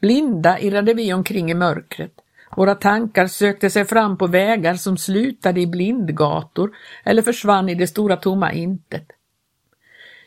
Blinda 0.00 0.58
irrade 0.58 0.94
vi 0.94 1.12
omkring 1.12 1.50
i 1.50 1.54
mörkret. 1.54 2.12
Våra 2.56 2.74
tankar 2.74 3.26
sökte 3.26 3.70
sig 3.70 3.84
fram 3.84 4.18
på 4.18 4.26
vägar 4.26 4.74
som 4.74 4.96
slutade 4.96 5.60
i 5.60 5.66
blindgator 5.66 6.76
eller 7.04 7.22
försvann 7.22 7.68
i 7.68 7.74
det 7.74 7.86
stora 7.86 8.16
tomma 8.16 8.52
intet. 8.52 9.06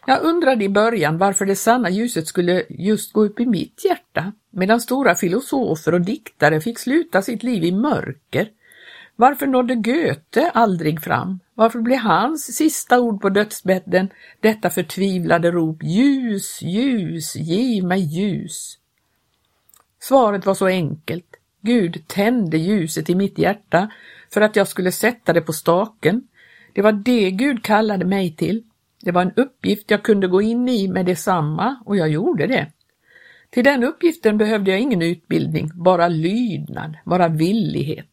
Jag 0.05 0.21
undrade 0.23 0.63
i 0.63 0.69
början 0.69 1.17
varför 1.17 1.45
det 1.45 1.55
sanna 1.55 1.89
ljuset 1.89 2.27
skulle 2.27 2.63
just 2.69 3.13
gå 3.13 3.25
upp 3.25 3.39
i 3.39 3.45
mitt 3.45 3.85
hjärta, 3.85 4.33
medan 4.49 4.81
stora 4.81 5.15
filosofer 5.15 5.93
och 5.93 6.01
diktare 6.01 6.61
fick 6.61 6.79
sluta 6.79 7.21
sitt 7.21 7.43
liv 7.43 7.63
i 7.63 7.71
mörker. 7.71 8.49
Varför 9.19 9.47
nådde 9.47 9.75
Goethe 9.75 10.51
aldrig 10.53 11.01
fram? 11.01 11.39
Varför 11.53 11.79
blev 11.79 11.97
hans 11.97 12.55
sista 12.55 12.99
ord 12.99 13.21
på 13.21 13.29
dödsbädden 13.29 14.09
detta 14.39 14.69
förtvivlade 14.69 15.51
rop 15.51 15.83
ljus, 15.83 16.61
ljus, 16.61 17.35
giv 17.35 17.83
mig 17.83 17.99
ljus? 17.99 18.77
Svaret 19.99 20.45
var 20.45 20.53
så 20.53 20.67
enkelt. 20.67 21.35
Gud 21.61 22.07
tände 22.07 22.57
ljuset 22.57 23.09
i 23.09 23.15
mitt 23.15 23.37
hjärta 23.37 23.91
för 24.33 24.41
att 24.41 24.55
jag 24.55 24.67
skulle 24.67 24.91
sätta 24.91 25.33
det 25.33 25.41
på 25.41 25.53
staken. 25.53 26.27
Det 26.73 26.81
var 26.81 26.91
det 26.91 27.31
Gud 27.31 27.63
kallade 27.63 28.05
mig 28.05 28.35
till. 28.35 28.63
Det 29.01 29.11
var 29.11 29.21
en 29.21 29.33
uppgift 29.35 29.91
jag 29.91 30.03
kunde 30.03 30.27
gå 30.27 30.41
in 30.41 30.69
i 30.69 30.87
med 30.87 31.05
detsamma 31.05 31.83
och 31.85 31.97
jag 31.97 32.09
gjorde 32.09 32.47
det. 32.47 32.71
Till 33.49 33.63
den 33.63 33.83
uppgiften 33.83 34.37
behövde 34.37 34.71
jag 34.71 34.79
ingen 34.79 35.01
utbildning, 35.01 35.71
bara 35.73 36.07
lydnad, 36.07 36.97
bara 37.05 37.27
villighet. 37.27 38.08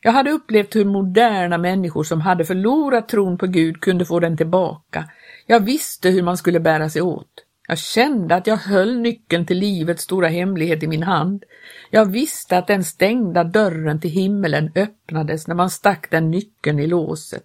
Jag 0.00 0.12
hade 0.12 0.30
upplevt 0.30 0.76
hur 0.76 0.84
moderna 0.84 1.58
människor 1.58 2.04
som 2.04 2.20
hade 2.20 2.44
förlorat 2.44 3.08
tron 3.08 3.38
på 3.38 3.46
Gud 3.46 3.80
kunde 3.80 4.04
få 4.04 4.20
den 4.20 4.36
tillbaka. 4.36 5.04
Jag 5.46 5.60
visste 5.60 6.10
hur 6.10 6.22
man 6.22 6.36
skulle 6.36 6.60
bära 6.60 6.90
sig 6.90 7.02
åt. 7.02 7.44
Jag 7.68 7.78
kände 7.78 8.34
att 8.34 8.46
jag 8.46 8.56
höll 8.56 8.98
nyckeln 8.98 9.46
till 9.46 9.58
livets 9.58 10.02
stora 10.02 10.28
hemlighet 10.28 10.82
i 10.82 10.86
min 10.86 11.02
hand. 11.02 11.44
Jag 11.90 12.12
visste 12.12 12.58
att 12.58 12.66
den 12.66 12.84
stängda 12.84 13.44
dörren 13.44 14.00
till 14.00 14.10
himmelen 14.10 14.70
öppnades 14.74 15.46
när 15.48 15.54
man 15.54 15.70
stack 15.70 16.10
den 16.10 16.30
nyckeln 16.30 16.78
i 16.78 16.86
låset. 16.86 17.42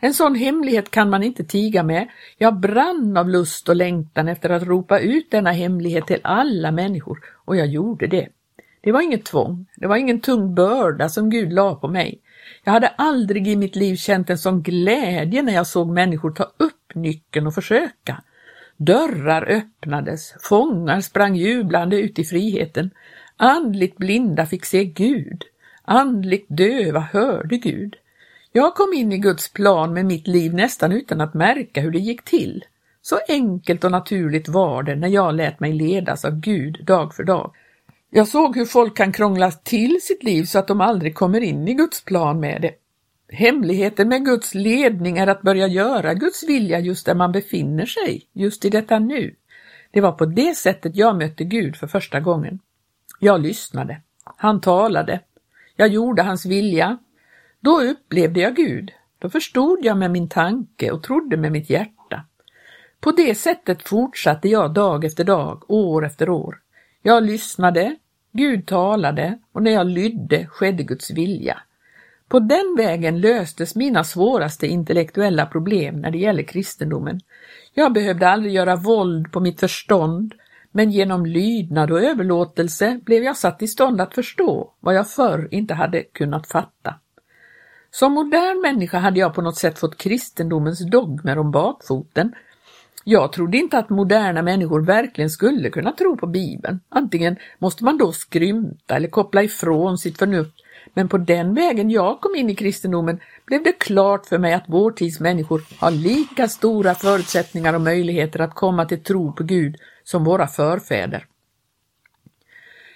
En 0.00 0.14
sån 0.14 0.34
hemlighet 0.34 0.90
kan 0.90 1.10
man 1.10 1.22
inte 1.22 1.44
tiga 1.44 1.82
med. 1.82 2.08
Jag 2.38 2.60
brann 2.60 3.16
av 3.16 3.28
lust 3.28 3.68
och 3.68 3.76
längtan 3.76 4.28
efter 4.28 4.50
att 4.50 4.62
ropa 4.62 4.98
ut 4.98 5.30
denna 5.30 5.52
hemlighet 5.52 6.06
till 6.06 6.20
alla 6.22 6.70
människor 6.70 7.18
och 7.44 7.56
jag 7.56 7.66
gjorde 7.66 8.06
det. 8.06 8.28
Det 8.82 8.92
var 8.92 9.02
inget 9.02 9.24
tvång, 9.24 9.66
det 9.76 9.86
var 9.86 9.96
ingen 9.96 10.20
tung 10.20 10.54
börda 10.54 11.08
som 11.08 11.30
Gud 11.30 11.52
la 11.52 11.74
på 11.74 11.88
mig. 11.88 12.20
Jag 12.64 12.72
hade 12.72 12.88
aldrig 12.88 13.48
i 13.48 13.56
mitt 13.56 13.76
liv 13.76 13.96
känt 13.96 14.30
en 14.30 14.38
sån 14.38 14.62
glädje 14.62 15.42
när 15.42 15.52
jag 15.52 15.66
såg 15.66 15.88
människor 15.88 16.30
ta 16.30 16.44
upp 16.56 16.94
nyckeln 16.94 17.46
och 17.46 17.54
försöka. 17.54 18.22
Dörrar 18.76 19.50
öppnades, 19.50 20.34
fångar 20.40 21.00
sprang 21.00 21.36
jublande 21.36 21.96
ut 21.96 22.18
i 22.18 22.24
friheten, 22.24 22.90
andligt 23.36 23.96
blinda 23.96 24.46
fick 24.46 24.64
se 24.64 24.84
Gud, 24.84 25.44
andligt 25.82 26.46
döva 26.48 27.00
hörde 27.00 27.56
Gud. 27.56 27.96
Jag 28.52 28.74
kom 28.74 28.92
in 28.92 29.12
i 29.12 29.18
Guds 29.18 29.52
plan 29.52 29.92
med 29.92 30.06
mitt 30.06 30.26
liv 30.26 30.54
nästan 30.54 30.92
utan 30.92 31.20
att 31.20 31.34
märka 31.34 31.80
hur 31.80 31.90
det 31.90 31.98
gick 31.98 32.22
till. 32.22 32.64
Så 33.02 33.18
enkelt 33.28 33.84
och 33.84 33.90
naturligt 33.90 34.48
var 34.48 34.82
det 34.82 34.94
när 34.94 35.08
jag 35.08 35.34
lät 35.34 35.60
mig 35.60 35.72
ledas 35.72 36.24
av 36.24 36.40
Gud 36.40 36.84
dag 36.84 37.14
för 37.14 37.24
dag. 37.24 37.52
Jag 38.14 38.28
såg 38.28 38.56
hur 38.56 38.64
folk 38.64 38.96
kan 38.96 39.12
krångla 39.12 39.50
till 39.50 39.98
sitt 40.02 40.22
liv 40.22 40.44
så 40.44 40.58
att 40.58 40.68
de 40.68 40.80
aldrig 40.80 41.14
kommer 41.14 41.40
in 41.40 41.68
i 41.68 41.74
Guds 41.74 42.04
plan 42.04 42.40
med 42.40 42.62
det. 42.62 42.74
Hemligheten 43.28 44.08
med 44.08 44.24
Guds 44.24 44.54
ledning 44.54 45.18
är 45.18 45.26
att 45.26 45.42
börja 45.42 45.66
göra 45.66 46.14
Guds 46.14 46.48
vilja 46.48 46.80
just 46.80 47.06
där 47.06 47.14
man 47.14 47.32
befinner 47.32 47.86
sig, 47.86 48.28
just 48.32 48.64
i 48.64 48.70
detta 48.70 48.98
nu. 48.98 49.34
Det 49.90 50.00
var 50.00 50.12
på 50.12 50.26
det 50.26 50.54
sättet 50.54 50.96
jag 50.96 51.18
mötte 51.18 51.44
Gud 51.44 51.76
för 51.76 51.86
första 51.86 52.20
gången. 52.20 52.58
Jag 53.18 53.40
lyssnade. 53.40 54.00
Han 54.24 54.60
talade. 54.60 55.20
Jag 55.76 55.88
gjorde 55.88 56.22
hans 56.22 56.46
vilja. 56.46 56.98
Då 57.60 57.80
upplevde 57.80 58.40
jag 58.40 58.56
Gud. 58.56 58.92
Då 59.18 59.30
förstod 59.30 59.78
jag 59.82 59.98
med 59.98 60.10
min 60.10 60.28
tanke 60.28 60.90
och 60.90 61.02
trodde 61.02 61.36
med 61.36 61.52
mitt 61.52 61.70
hjärta. 61.70 62.24
På 63.00 63.12
det 63.12 63.34
sättet 63.34 63.88
fortsatte 63.88 64.48
jag 64.48 64.74
dag 64.74 65.04
efter 65.04 65.24
dag, 65.24 65.70
år 65.70 66.06
efter 66.06 66.28
år. 66.28 66.61
Jag 67.02 67.22
lyssnade, 67.22 67.96
Gud 68.32 68.66
talade 68.66 69.38
och 69.52 69.62
när 69.62 69.70
jag 69.70 69.86
lydde 69.86 70.46
skedde 70.46 70.82
Guds 70.82 71.10
vilja. 71.10 71.58
På 72.28 72.38
den 72.38 72.74
vägen 72.76 73.20
löstes 73.20 73.74
mina 73.74 74.04
svåraste 74.04 74.66
intellektuella 74.66 75.46
problem 75.46 76.00
när 76.00 76.10
det 76.10 76.18
gäller 76.18 76.42
kristendomen. 76.42 77.20
Jag 77.74 77.92
behövde 77.92 78.28
aldrig 78.28 78.52
göra 78.52 78.76
våld 78.76 79.32
på 79.32 79.40
mitt 79.40 79.60
förstånd, 79.60 80.34
men 80.70 80.90
genom 80.90 81.26
lydnad 81.26 81.90
och 81.90 82.02
överlåtelse 82.02 83.00
blev 83.04 83.22
jag 83.22 83.36
satt 83.36 83.62
i 83.62 83.68
stånd 83.68 84.00
att 84.00 84.14
förstå 84.14 84.72
vad 84.80 84.94
jag 84.94 85.10
förr 85.10 85.48
inte 85.50 85.74
hade 85.74 86.02
kunnat 86.02 86.46
fatta. 86.46 86.94
Som 87.90 88.12
modern 88.12 88.60
människa 88.60 88.98
hade 88.98 89.20
jag 89.20 89.34
på 89.34 89.42
något 89.42 89.58
sätt 89.58 89.78
fått 89.78 89.98
kristendomens 89.98 90.90
dogmer 90.90 91.38
om 91.38 91.50
bakfoten 91.50 92.34
jag 93.04 93.32
trodde 93.32 93.58
inte 93.58 93.78
att 93.78 93.90
moderna 93.90 94.42
människor 94.42 94.80
verkligen 94.80 95.30
skulle 95.30 95.70
kunna 95.70 95.92
tro 95.92 96.16
på 96.16 96.26
Bibeln. 96.26 96.80
Antingen 96.88 97.36
måste 97.58 97.84
man 97.84 97.98
då 97.98 98.12
skrymta 98.12 98.96
eller 98.96 99.08
koppla 99.08 99.42
ifrån 99.42 99.98
sitt 99.98 100.18
förnuft, 100.18 100.54
men 100.94 101.08
på 101.08 101.18
den 101.18 101.54
vägen 101.54 101.90
jag 101.90 102.20
kom 102.20 102.34
in 102.34 102.50
i 102.50 102.54
kristendomen 102.54 103.20
blev 103.46 103.62
det 103.62 103.72
klart 103.72 104.26
för 104.26 104.38
mig 104.38 104.54
att 104.54 104.64
vår 104.66 104.90
tids 104.90 105.20
människor 105.20 105.62
har 105.78 105.90
lika 105.90 106.48
stora 106.48 106.94
förutsättningar 106.94 107.74
och 107.74 107.80
möjligheter 107.80 108.40
att 108.40 108.54
komma 108.54 108.84
till 108.84 109.02
tro 109.02 109.32
på 109.32 109.42
Gud 109.42 109.76
som 110.04 110.24
våra 110.24 110.46
förfäder. 110.46 111.26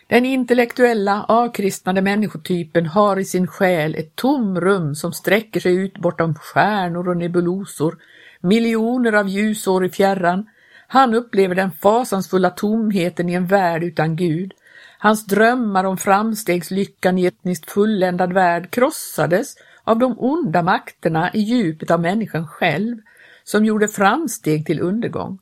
Den 0.08 0.26
intellektuella, 0.26 1.25
avkristnade 1.28 2.02
människotypen 2.02 2.86
har 2.86 3.18
i 3.18 3.25
sin 3.25 3.46
själ 3.46 3.94
ett 3.94 4.16
tomrum 4.16 4.94
som 4.94 5.12
sträcker 5.12 5.60
sig 5.60 5.75
ut 5.75 5.98
bortom 5.98 6.34
stjärnor 6.34 7.08
och 7.08 7.16
nebulosor, 7.16 7.98
miljoner 8.40 9.12
av 9.12 9.28
ljusår 9.28 9.85
i 9.85 9.88
fjärran. 9.88 10.47
Han 10.88 11.14
upplever 11.14 11.55
den 11.55 11.73
fasansfulla 11.73 12.50
tomheten 12.50 13.28
i 13.28 13.35
en 13.35 13.47
värld 13.47 13.83
utan 13.83 14.16
Gud. 14.16 14.52
Hans 14.99 15.26
drömmar 15.26 15.85
om 15.85 15.97
framstegslyckan 15.97 17.19
i 17.19 17.26
etniskt 17.26 17.71
fulländad 17.71 18.33
värld 18.33 18.71
krossades 18.71 19.55
av 19.85 19.99
de 19.99 20.19
onda 20.19 20.62
makterna 20.62 21.31
i 21.33 21.40
djupet 21.40 21.90
av 21.90 22.00
människan 22.00 22.47
själv, 22.47 22.97
som 23.45 23.64
gjorde 23.64 23.88
framsteg 23.88 24.66
till 24.66 24.81
undergång. 24.81 25.38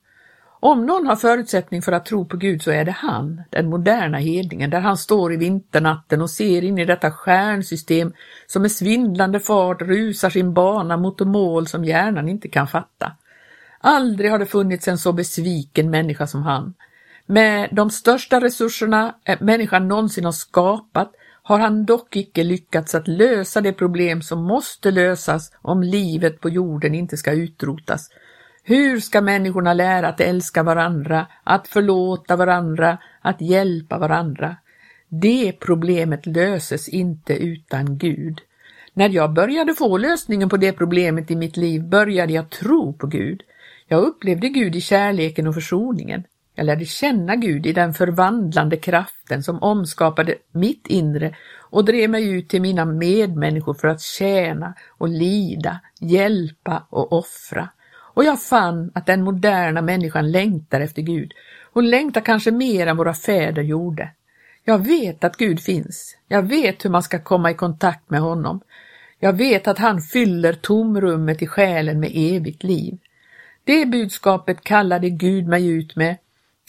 Om 0.67 0.87
någon 0.87 1.07
har 1.07 1.17
förutsättning 1.17 1.83
för 1.83 1.93
att 1.93 2.07
tro 2.07 2.25
på 2.25 2.37
Gud 2.37 2.63
så 2.63 2.71
är 2.71 2.85
det 2.85 2.91
han, 2.91 3.43
den 3.51 3.71
moderna 3.71 4.19
hedningen, 4.19 4.71
där 4.71 4.81
han 4.81 4.97
står 4.97 5.33
i 5.33 5.37
vinternatten 5.37 6.23
och 6.23 6.31
ser 6.31 6.65
in 6.65 6.79
i 6.79 6.85
detta 6.85 7.11
stjärnsystem 7.11 8.13
som 8.47 8.63
med 8.63 8.73
svindlande 8.73 9.41
fart 9.41 9.83
rusar 9.83 10.31
sin 10.31 10.55
bana 10.55 10.97
mot 10.97 11.21
mål 11.21 11.67
som 11.67 11.85
hjärnan 11.85 12.29
inte 12.29 12.49
kan 12.49 12.69
fatta. 12.69 13.13
Aldrig 13.81 14.31
har 14.31 14.39
det 14.39 14.47
funnits 14.47 14.89
en 14.89 14.99
så 14.99 15.13
besviken 15.13 15.91
människa 15.91 16.27
som 16.27 16.43
han. 16.43 16.75
Med 17.27 17.69
de 17.73 17.91
största 17.91 18.41
resurserna 18.41 19.15
eh, 19.25 19.39
människan 19.41 19.89
någonsin 19.89 20.25
har 20.25 20.33
skapat 20.33 21.13
har 21.43 21.59
han 21.59 21.85
dock 21.85 22.17
icke 22.17 22.45
lyckats 22.45 22.95
att 22.95 23.09
lösa 23.09 23.61
det 23.61 23.73
problem 23.73 24.23
som 24.23 24.43
måste 24.43 24.91
lösas 24.91 25.53
om 25.63 25.83
livet 25.83 26.41
på 26.41 26.49
jorden 26.49 26.95
inte 26.95 27.17
ska 27.17 27.33
utrotas. 27.33 28.09
Hur 28.67 29.01
ska 29.01 29.21
människorna 29.21 29.75
lära 29.75 30.09
att 30.09 30.21
älska 30.21 30.63
varandra, 30.63 31.27
att 31.45 31.69
förlåta 31.69 32.37
varandra, 32.37 32.99
att 33.21 33.41
hjälpa 33.41 33.99
varandra? 33.99 34.57
Det 35.09 35.53
problemet 35.53 36.27
löses 36.27 36.89
inte 36.89 37.35
utan 37.35 37.99
Gud. 37.99 38.41
När 38.93 39.09
jag 39.09 39.33
började 39.33 39.75
få 39.75 39.99
lösningen 39.99 40.49
på 40.49 40.57
det 40.57 40.73
problemet 40.73 41.31
i 41.31 41.37
mitt 41.37 41.57
liv 41.57 41.83
började 41.89 42.33
jag 42.33 42.51
tro 42.51 42.93
på 42.93 43.07
Gud. 43.07 43.43
Jag 43.89 44.03
upplevde 44.03 44.49
Gud 44.49 44.77
i 44.77 44.81
kärleken 44.81 45.47
och 45.47 45.55
försoningen. 45.55 46.25
Jag 46.55 46.67
lärde 46.67 46.85
känna 46.85 47.37
Gud 47.37 47.67
i 47.67 47.73
den 47.73 47.95
förvandlande 47.95 48.77
kraften 48.77 49.43
som 49.43 49.63
omskapade 49.63 50.35
mitt 50.53 50.87
inre 50.87 51.35
och 51.71 51.85
drev 51.85 52.11
mig 52.11 52.31
ut 52.31 52.49
till 52.49 52.63
mina 52.63 52.85
medmänniskor 52.85 53.75
för 53.75 53.89
att 53.89 54.01
tjäna 54.01 54.75
och 54.99 55.09
lida, 55.09 55.81
hjälpa 56.01 56.87
och 56.91 57.13
offra. 57.13 57.69
Och 58.15 58.25
jag 58.25 58.43
fann 58.43 58.91
att 58.95 59.07
den 59.07 59.23
moderna 59.23 59.83
människan 59.83 60.31
längtar 60.31 60.81
efter 60.81 61.03
Gud. 61.03 61.33
Hon 61.73 61.91
längtar 61.91 62.21
kanske 62.21 62.51
mer 62.51 62.87
än 62.87 62.97
våra 62.97 63.15
fäder 63.15 63.63
gjorde. 63.63 64.11
Jag 64.65 64.87
vet 64.87 65.25
att 65.25 65.37
Gud 65.37 65.61
finns. 65.61 66.17
Jag 66.29 66.43
vet 66.43 66.85
hur 66.85 66.91
man 66.91 67.03
ska 67.03 67.19
komma 67.19 67.51
i 67.51 67.55
kontakt 67.55 68.11
med 68.11 68.21
honom. 68.21 68.61
Jag 69.19 69.33
vet 69.33 69.69
att 69.69 69.79
han 69.79 70.01
fyller 70.01 70.53
tomrummet 70.53 71.43
i 71.43 71.47
själen 71.47 72.01
med 72.01 72.11
evigt 72.15 72.63
liv. 72.63 72.99
Det 73.65 73.87
budskapet 73.87 74.65
kallade 74.65 75.11
Gud 75.11 75.49
mig 75.49 75.67
ut 75.67 75.97
med. 75.97 76.17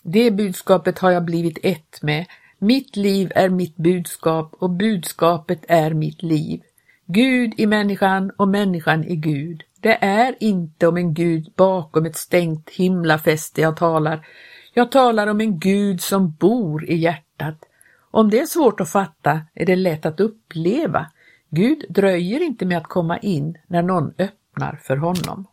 Det 0.03 0.31
budskapet 0.31 0.99
har 0.99 1.11
jag 1.11 1.25
blivit 1.25 1.57
ett 1.63 2.01
med. 2.01 2.25
Mitt 2.59 2.95
liv 2.95 3.31
är 3.35 3.49
mitt 3.49 3.77
budskap 3.77 4.53
och 4.59 4.69
budskapet 4.69 5.65
är 5.67 5.93
mitt 5.93 6.23
liv. 6.23 6.61
Gud 7.05 7.53
i 7.57 7.65
människan 7.65 8.31
och 8.37 8.47
människan 8.47 9.03
i 9.03 9.15
Gud. 9.15 9.63
Det 9.85 10.03
är 10.03 10.35
inte 10.39 10.87
om 10.87 10.97
en 10.97 11.13
Gud 11.13 11.53
bakom 11.55 12.05
ett 12.05 12.15
stängt 12.15 12.69
himlafäste 12.69 13.61
jag 13.61 13.77
talar. 13.77 14.27
Jag 14.73 14.91
talar 14.91 15.27
om 15.27 15.41
en 15.41 15.59
Gud 15.59 16.01
som 16.01 16.31
bor 16.31 16.89
i 16.89 16.95
hjärtat. 16.95 17.59
Om 18.11 18.29
det 18.29 18.39
är 18.39 18.45
svårt 18.45 18.79
att 18.79 18.89
fatta 18.89 19.41
är 19.53 19.65
det 19.65 19.75
lätt 19.75 20.05
att 20.05 20.19
uppleva. 20.19 21.11
Gud 21.49 21.85
dröjer 21.89 22.41
inte 22.41 22.65
med 22.65 22.77
att 22.77 22.87
komma 22.87 23.17
in 23.17 23.57
när 23.67 23.81
någon 23.81 24.13
öppnar 24.17 24.79
för 24.83 24.97
honom. 24.97 25.47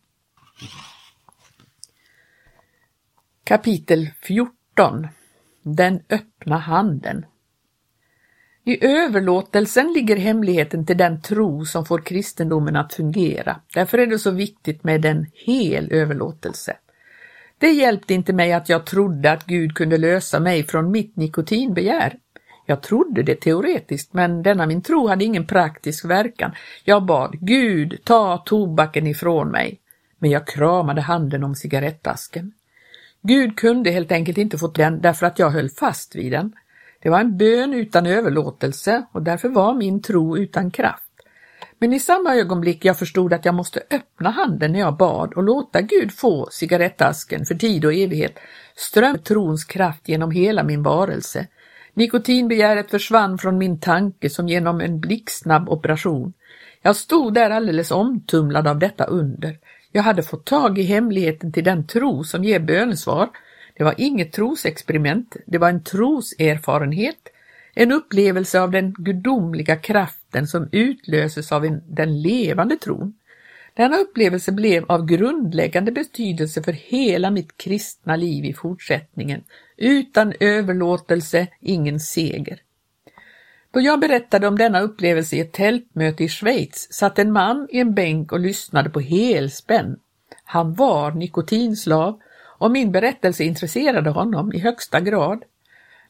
Kapitel 3.44 4.10
14 4.22 5.08
Den 5.62 6.00
öppna 6.10 6.58
handen 6.58 7.26
i 8.64 8.87
överlåtelsen 8.87 9.92
ligger 9.92 10.16
hemligheten 10.16 10.87
till 10.87 10.97
den 10.97 11.23
tro 11.23 11.64
som 11.64 11.85
får 11.85 11.99
kristendomen 11.99 12.76
att 12.76 12.95
fungera. 12.95 13.61
Därför 13.75 13.99
är 13.99 14.07
det 14.07 14.19
så 14.19 14.31
viktigt 14.31 14.85
med 14.85 15.04
en 15.04 15.26
hel 15.35 15.92
överlåtelse. 15.92 16.76
Det 17.59 17.71
hjälpte 17.71 18.14
inte 18.14 18.33
mig 18.33 18.52
att 18.52 18.69
jag 18.69 18.87
trodde 18.87 19.33
att 19.33 19.47
Gud 19.47 19.75
kunde 19.75 19.99
lösa 19.99 20.40
mig 20.40 20.62
från 20.62 20.90
mitt 20.90 21.16
nikotinbegär. 21.16 22.16
Jag 22.66 22.83
trodde 22.83 23.23
det 23.23 23.35
teoretiskt, 23.35 24.12
men 24.12 24.42
denna 24.42 24.66
min 24.66 24.83
tro 24.83 25.09
hade 25.09 25.25
ingen 25.25 25.47
praktisk 25.47 26.04
verkan. 26.04 26.52
Jag 26.85 27.02
bad 27.02 27.37
Gud, 27.40 27.99
ta 28.04 28.42
tobaken 28.47 29.07
ifrån 29.07 29.49
mig. 29.49 29.78
Men 30.19 30.31
jag 30.31 30.47
kramade 30.47 31.00
handen 31.00 31.45
om 31.45 31.54
cigarettasken. 31.54 32.52
Gud 33.23 33.57
kunde 33.57 33.90
helt 33.90 34.12
enkelt 34.12 34.38
inte 34.38 34.59
fått 34.59 34.75
den 34.75 35.00
därför 35.00 35.26
att 35.26 35.38
jag 35.38 35.50
höll 35.50 35.71
fast 35.71 36.17
vid 36.17 36.32
den. 36.32 36.52
Det 37.02 37.10
var 37.10 37.21
en 37.21 37.36
bön 37.36 37.75
utan 37.75 38.06
överlåtelse 38.06 39.02
och 39.12 39.23
därför 39.23 39.49
var 39.49 39.75
min 39.75 40.02
tro 40.02 40.38
utan 40.38 40.71
kraft. 40.71 41.12
Men 41.78 41.93
i 41.93 42.00
samma 42.00 42.34
ögonblick 42.34 42.84
jag 42.84 42.99
förstod 42.99 43.32
att 43.32 43.45
jag 43.45 43.54
måste 43.54 43.82
öppna 43.91 44.30
handen 44.30 44.73
när 44.73 44.80
jag 44.80 44.97
bad 44.97 45.34
och 45.34 45.43
låta 45.43 45.80
Gud 45.80 46.12
få 46.12 46.49
cigarettasken 46.50 47.45
för 47.45 47.54
tid 47.54 47.84
och 47.84 47.95
evighet 47.95 48.38
ström 48.76 49.19
trons 49.19 49.65
kraft 49.65 50.08
genom 50.08 50.30
hela 50.30 50.65
min 50.65 50.82
varelse. 50.82 51.47
Nikotinbegäret 51.95 52.91
försvann 52.91 53.38
från 53.38 53.58
min 53.58 53.80
tanke 53.80 54.30
som 54.30 54.49
genom 54.49 54.80
en 54.80 55.00
blixtsnabb 55.00 55.69
operation. 55.69 56.32
Jag 56.82 56.97
stod 56.97 57.34
där 57.34 57.50
alldeles 57.50 57.91
omtumlad 57.91 58.67
av 58.67 58.78
detta 58.78 59.04
under. 59.04 59.58
Jag 59.93 60.02
hade 60.02 60.23
fått 60.23 60.47
tag 60.47 60.78
i 60.78 60.82
hemligheten 60.82 61.52
till 61.52 61.65
den 61.65 61.86
tro 61.86 62.25
som 62.25 62.45
ger 62.45 62.60
bönesvar. 62.60 63.30
Det 63.75 63.85
var 63.85 63.95
inget 63.99 64.32
trosexperiment, 64.32 65.37
det 65.47 65.58
var 65.58 65.69
en 65.69 65.85
troserfarenhet, 65.85 67.28
en 67.75 67.93
upplevelse 67.93 68.61
av 68.61 68.71
den 68.71 68.95
gudomliga 68.99 69.76
kraften 69.76 70.47
som 70.47 70.69
utlöses 70.73 71.52
av 71.52 71.65
en, 71.65 71.82
den 71.87 72.23
levande 72.23 72.76
tron. 72.76 73.15
Denna 73.75 73.97
upplevelse 73.97 74.52
blev 74.52 74.85
av 74.89 75.06
grundläggande 75.06 75.93
betydelse 75.93 76.63
för 76.63 76.73
hela 76.73 77.30
mitt 77.30 77.56
kristna 77.56 78.17
liv 78.17 78.45
i 78.45 78.52
fortsättningen. 78.52 79.45
Utan 79.76 80.32
överlåtelse, 80.41 81.47
ingen 81.61 82.00
seger. 82.00 82.61
Då 83.71 83.80
jag 83.80 84.00
berättade 84.00 84.49
om 84.49 84.58
denna 84.58 84.80
upplevelse 84.80 85.37
i 85.37 85.41
ett 85.41 85.52
tältmöte 85.52 86.25
i 86.25 86.28
Schweiz 86.28 86.93
satt 86.93 87.19
en 87.19 87.32
man 87.32 87.69
i 87.71 87.78
en 87.78 87.95
bänk 87.95 88.32
och 88.32 88.41
lyssnade 88.41 88.91
på 88.91 89.00
helspänn. 89.00 89.97
Han 90.45 90.75
var 90.75 91.11
nikotinslav 91.11 92.21
och 92.62 92.70
min 92.70 92.92
berättelse 92.92 93.44
intresserade 93.44 94.10
honom 94.10 94.52
i 94.52 94.58
högsta 94.58 95.00
grad. 95.00 95.44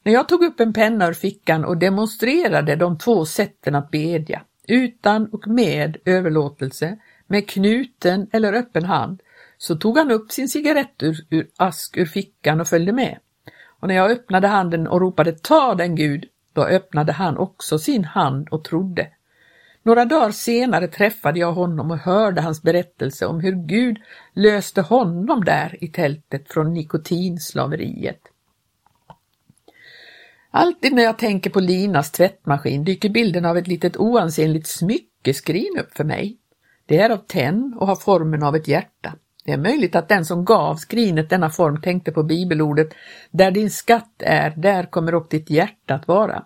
När 0.03 0.13
jag 0.13 0.29
tog 0.29 0.45
upp 0.45 0.61
en 0.61 0.73
penna 0.73 1.09
ur 1.09 1.13
fickan 1.13 1.65
och 1.65 1.79
demonstrerade 1.79 2.77
de 2.77 2.99
två 2.99 3.25
sätten 3.25 3.75
att 3.75 3.91
bedja, 3.91 4.43
utan 4.69 5.27
och 5.27 5.47
med 5.47 5.97
överlåtelse, 6.05 6.99
med 7.27 7.49
knuten 7.49 8.27
eller 8.33 8.53
öppen 8.53 8.85
hand, 8.85 9.21
så 9.59 9.77
tog 9.77 9.99
han 9.99 10.11
upp 10.11 10.33
sin 10.33 10.49
cigarettur 10.49 11.17
ur 11.31 11.49
ask 11.57 11.97
ur 11.97 12.07
fickan 12.07 12.61
och 12.61 12.69
följde 12.69 12.93
med. 12.93 13.19
Och 13.81 13.89
när 13.89 13.95
jag 13.95 14.11
öppnade 14.11 14.49
handen 14.49 14.87
och 14.87 15.01
ropade 15.01 15.33
ta 15.33 15.75
den 15.75 15.97
Gud, 15.97 16.25
då 16.53 16.65
öppnade 16.65 17.13
han 17.13 17.37
också 17.37 17.79
sin 17.79 18.05
hand 18.05 18.49
och 18.49 18.65
trodde. 18.65 19.09
Några 19.83 20.05
dagar 20.05 20.31
senare 20.31 20.89
träffade 20.89 21.41
jag 21.41 21.53
honom 21.53 21.91
och 21.91 21.99
hörde 21.99 22.41
hans 22.41 22.63
berättelse 22.63 23.27
om 23.27 23.41
hur 23.41 23.53
Gud 23.53 23.97
löste 24.35 24.83
honom 24.83 25.45
där 25.45 25.85
i 25.85 25.89
tältet 25.89 26.53
från 26.53 26.73
nikotinslaveriet. 26.73 28.21
Alltid 30.51 30.93
när 30.93 31.03
jag 31.03 31.19
tänker 31.19 31.51
på 31.51 31.61
Linas 31.61 32.11
tvättmaskin 32.11 32.85
dyker 32.85 33.09
bilden 33.09 33.45
av 33.45 33.57
ett 33.57 33.69
litet 33.69 33.97
oansenligt 33.97 34.67
smyckeskrin 34.67 35.79
upp 35.81 35.97
för 35.97 36.05
mig. 36.05 36.37
Det 36.87 36.99
är 36.99 37.11
av 37.11 37.17
tenn 37.17 37.77
och 37.81 37.87
har 37.87 37.97
formen 37.97 38.43
av 38.43 38.57
ett 38.57 38.69
hjärta. 38.69 39.15
Det 39.45 39.53
är 39.53 39.59
möjligt 39.59 39.95
att 39.95 40.09
den 40.09 40.25
som 40.25 40.45
gav 40.45 40.77
skrinet 40.77 41.31
denna 41.31 41.51
form 41.51 41.81
tänkte 41.81 42.13
på 42.13 42.23
bibelordet 42.23 42.95
”Där 43.31 43.51
din 43.51 43.71
skatt 43.71 44.15
är, 44.19 44.51
där 44.57 44.85
kommer 44.85 45.15
upp 45.15 45.31
ditt 45.31 45.51
hjärta 45.51 45.95
att 45.95 46.09
vara”. 46.09 46.45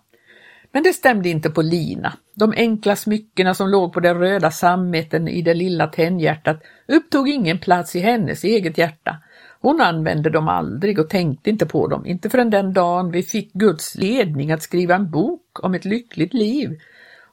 Men 0.72 0.83
det 0.83 0.92
stämde 0.92 1.29
inte 1.29 1.51
på 1.51 1.62
Lina. 1.62 2.12
De 2.38 2.53
enkla 2.57 2.96
smyckena 2.96 3.55
som 3.55 3.68
låg 3.68 3.92
på 3.92 4.01
den 4.01 4.18
röda 4.18 4.51
sammeten 4.51 5.29
i 5.29 5.42
det 5.42 5.55
lilla 5.55 5.87
tennhjärtat 5.87 6.62
upptog 6.88 7.29
ingen 7.29 7.59
plats 7.59 7.96
i 7.96 8.01
hennes 8.01 8.44
eget 8.44 8.79
hjärta. 8.79 9.16
Hon 9.61 9.81
använde 9.81 10.31
dem 10.31 10.49
aldrig 10.49 10.99
och 10.99 11.11
tänkte 11.11 11.51
inte 11.51 11.66
på 11.66 11.88
dem, 11.88 12.07
inte 12.07 12.31
förrän 12.31 12.51
den 12.51 12.72
dagen 12.72 13.11
vi 13.11 13.22
fick 13.22 13.53
Guds 13.53 13.94
ledning 13.94 14.53
att 14.53 14.62
skriva 14.62 14.94
en 14.94 15.11
bok 15.11 15.64
om 15.64 15.75
ett 15.75 15.85
lyckligt 15.85 16.35
liv. 16.35 16.81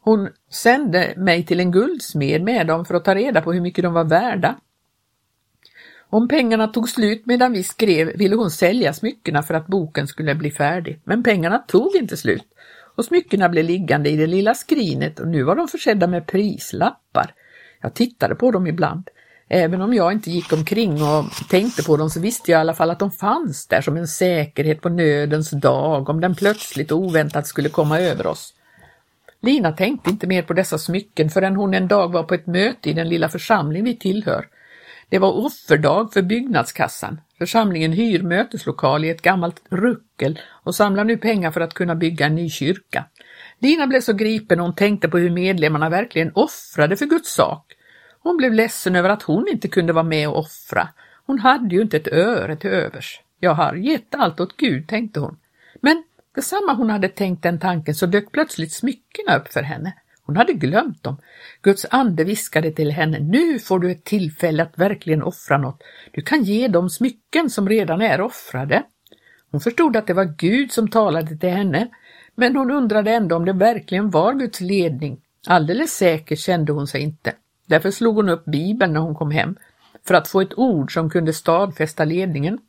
Hon 0.01 0.29
sände 0.51 1.13
mig 1.17 1.45
till 1.45 1.59
en 1.59 1.71
guldsmed 1.71 2.43
med 2.43 2.67
dem 2.67 2.85
för 2.85 2.95
att 2.95 3.05
ta 3.05 3.15
reda 3.15 3.41
på 3.41 3.53
hur 3.53 3.61
mycket 3.61 3.83
de 3.83 3.93
var 3.93 4.03
värda. 4.03 4.55
Om 6.09 6.27
pengarna 6.27 6.67
tog 6.67 6.89
slut 6.89 7.25
medan 7.25 7.53
vi 7.53 7.63
skrev 7.63 8.17
ville 8.17 8.35
hon 8.35 8.51
sälja 8.51 8.93
smyckena 8.93 9.43
för 9.43 9.53
att 9.53 9.67
boken 9.67 10.07
skulle 10.07 10.35
bli 10.35 10.51
färdig, 10.51 10.99
men 11.03 11.23
pengarna 11.23 11.57
tog 11.57 11.95
inte 11.95 12.17
slut 12.17 12.45
och 12.95 13.05
smyckena 13.05 13.49
blev 13.49 13.65
liggande 13.65 14.09
i 14.09 14.15
det 14.15 14.27
lilla 14.27 14.53
skrinet 14.53 15.19
och 15.19 15.27
nu 15.27 15.43
var 15.43 15.55
de 15.55 15.67
försedda 15.67 16.07
med 16.07 16.27
prislappar. 16.27 17.33
Jag 17.81 17.93
tittade 17.93 18.35
på 18.35 18.51
dem 18.51 18.67
ibland. 18.67 19.09
Även 19.49 19.81
om 19.81 19.93
jag 19.93 20.11
inte 20.11 20.31
gick 20.31 20.53
omkring 20.53 21.03
och 21.03 21.25
tänkte 21.49 21.83
på 21.83 21.97
dem 21.97 22.09
så 22.09 22.19
visste 22.19 22.51
jag 22.51 22.59
i 22.59 22.61
alla 22.61 22.73
fall 22.73 22.91
att 22.91 22.99
de 22.99 23.11
fanns 23.11 23.67
där 23.67 23.81
som 23.81 23.97
en 23.97 24.07
säkerhet 24.07 24.81
på 24.81 24.89
nödens 24.89 25.49
dag 25.51 26.09
om 26.09 26.21
den 26.21 26.35
plötsligt 26.35 26.91
och 26.91 26.99
oväntat 26.99 27.47
skulle 27.47 27.69
komma 27.69 27.99
över 27.99 28.27
oss. 28.27 28.53
Lina 29.41 29.71
tänkte 29.71 30.09
inte 30.09 30.27
mer 30.27 30.41
på 30.41 30.53
dessa 30.53 30.77
smycken 30.77 31.29
förrän 31.29 31.55
hon 31.55 31.73
en 31.73 31.87
dag 31.87 32.11
var 32.11 32.23
på 32.23 32.33
ett 32.33 32.47
möte 32.47 32.89
i 32.89 32.93
den 32.93 33.09
lilla 33.09 33.29
församling 33.29 33.83
vi 33.83 33.95
tillhör. 33.95 34.47
Det 35.09 35.19
var 35.19 35.31
offerdag 35.31 36.13
för 36.13 36.21
byggnadskassan. 36.21 37.21
Församlingen 37.37 37.91
hyr 37.91 38.21
möteslokal 38.21 39.05
i 39.05 39.09
ett 39.09 39.21
gammalt 39.21 39.61
ruckel 39.69 40.39
och 40.63 40.75
samlar 40.75 41.03
nu 41.03 41.17
pengar 41.17 41.51
för 41.51 41.61
att 41.61 41.73
kunna 41.73 41.95
bygga 41.95 42.25
en 42.25 42.35
ny 42.35 42.49
kyrka. 42.49 43.05
Lina 43.59 43.87
blev 43.87 44.01
så 44.01 44.13
gripen 44.13 44.59
och 44.59 44.65
hon 44.65 44.75
tänkte 44.75 45.09
på 45.09 45.17
hur 45.17 45.29
medlemmarna 45.29 45.89
verkligen 45.89 46.31
offrade 46.35 46.97
för 46.97 47.05
Guds 47.05 47.33
sak. 47.33 47.73
Hon 48.19 48.37
blev 48.37 48.53
ledsen 48.53 48.95
över 48.95 49.09
att 49.09 49.23
hon 49.23 49.47
inte 49.47 49.67
kunde 49.67 49.93
vara 49.93 50.03
med 50.03 50.29
och 50.29 50.39
offra. 50.39 50.89
Hon 51.25 51.39
hade 51.39 51.75
ju 51.75 51.81
inte 51.81 51.97
ett 51.97 52.07
öre 52.07 52.55
till 52.55 52.69
övers. 52.69 53.21
Jag 53.39 53.53
har 53.53 53.73
gett 53.73 54.15
allt 54.15 54.39
åt 54.39 54.57
Gud, 54.57 54.87
tänkte 54.87 55.19
hon. 55.19 55.37
Men 55.81 56.03
detsamma 56.35 56.73
hon 56.73 56.89
hade 56.89 57.09
tänkt 57.09 57.43
den 57.43 57.59
tanken 57.59 57.95
så 57.95 58.05
dök 58.05 58.31
plötsligt 58.31 58.73
smyckena 58.73 59.37
upp 59.37 59.53
för 59.53 59.61
henne. 59.61 59.93
Hon 60.25 60.37
hade 60.37 60.53
glömt 60.53 61.03
dem. 61.03 61.17
Guds 61.61 61.85
ande 61.89 62.23
viskade 62.23 62.71
till 62.71 62.91
henne, 62.91 63.19
nu 63.19 63.59
får 63.59 63.79
du 63.79 63.91
ett 63.91 64.03
tillfälle 64.03 64.63
att 64.63 64.77
verkligen 64.77 65.23
offra 65.23 65.57
något. 65.57 65.83
Du 66.11 66.21
kan 66.21 66.43
ge 66.43 66.67
dem 66.67 66.89
smycken 66.89 67.49
som 67.49 67.69
redan 67.69 68.01
är 68.01 68.21
offrade. 68.21 68.83
Hon 69.51 69.61
förstod 69.61 69.95
att 69.97 70.07
det 70.07 70.13
var 70.13 70.35
Gud 70.37 70.71
som 70.71 70.87
talade 70.87 71.37
till 71.37 71.49
henne, 71.49 71.87
men 72.35 72.55
hon 72.55 72.71
undrade 72.71 73.11
ändå 73.11 73.35
om 73.35 73.45
det 73.45 73.53
verkligen 73.53 74.09
var 74.09 74.33
Guds 74.33 74.61
ledning. 74.61 75.21
Alldeles 75.47 75.91
säker 75.91 76.35
kände 76.35 76.71
hon 76.71 76.87
sig 76.87 77.01
inte. 77.01 77.33
Därför 77.65 77.91
slog 77.91 78.15
hon 78.15 78.29
upp 78.29 78.45
Bibeln 78.45 78.93
när 78.93 78.99
hon 78.99 79.15
kom 79.15 79.31
hem, 79.31 79.55
för 80.07 80.13
att 80.13 80.27
få 80.27 80.41
ett 80.41 80.57
ord 80.57 80.93
som 80.93 81.09
kunde 81.09 81.33
stadfästa 81.33 82.05
ledningen. 82.05 82.59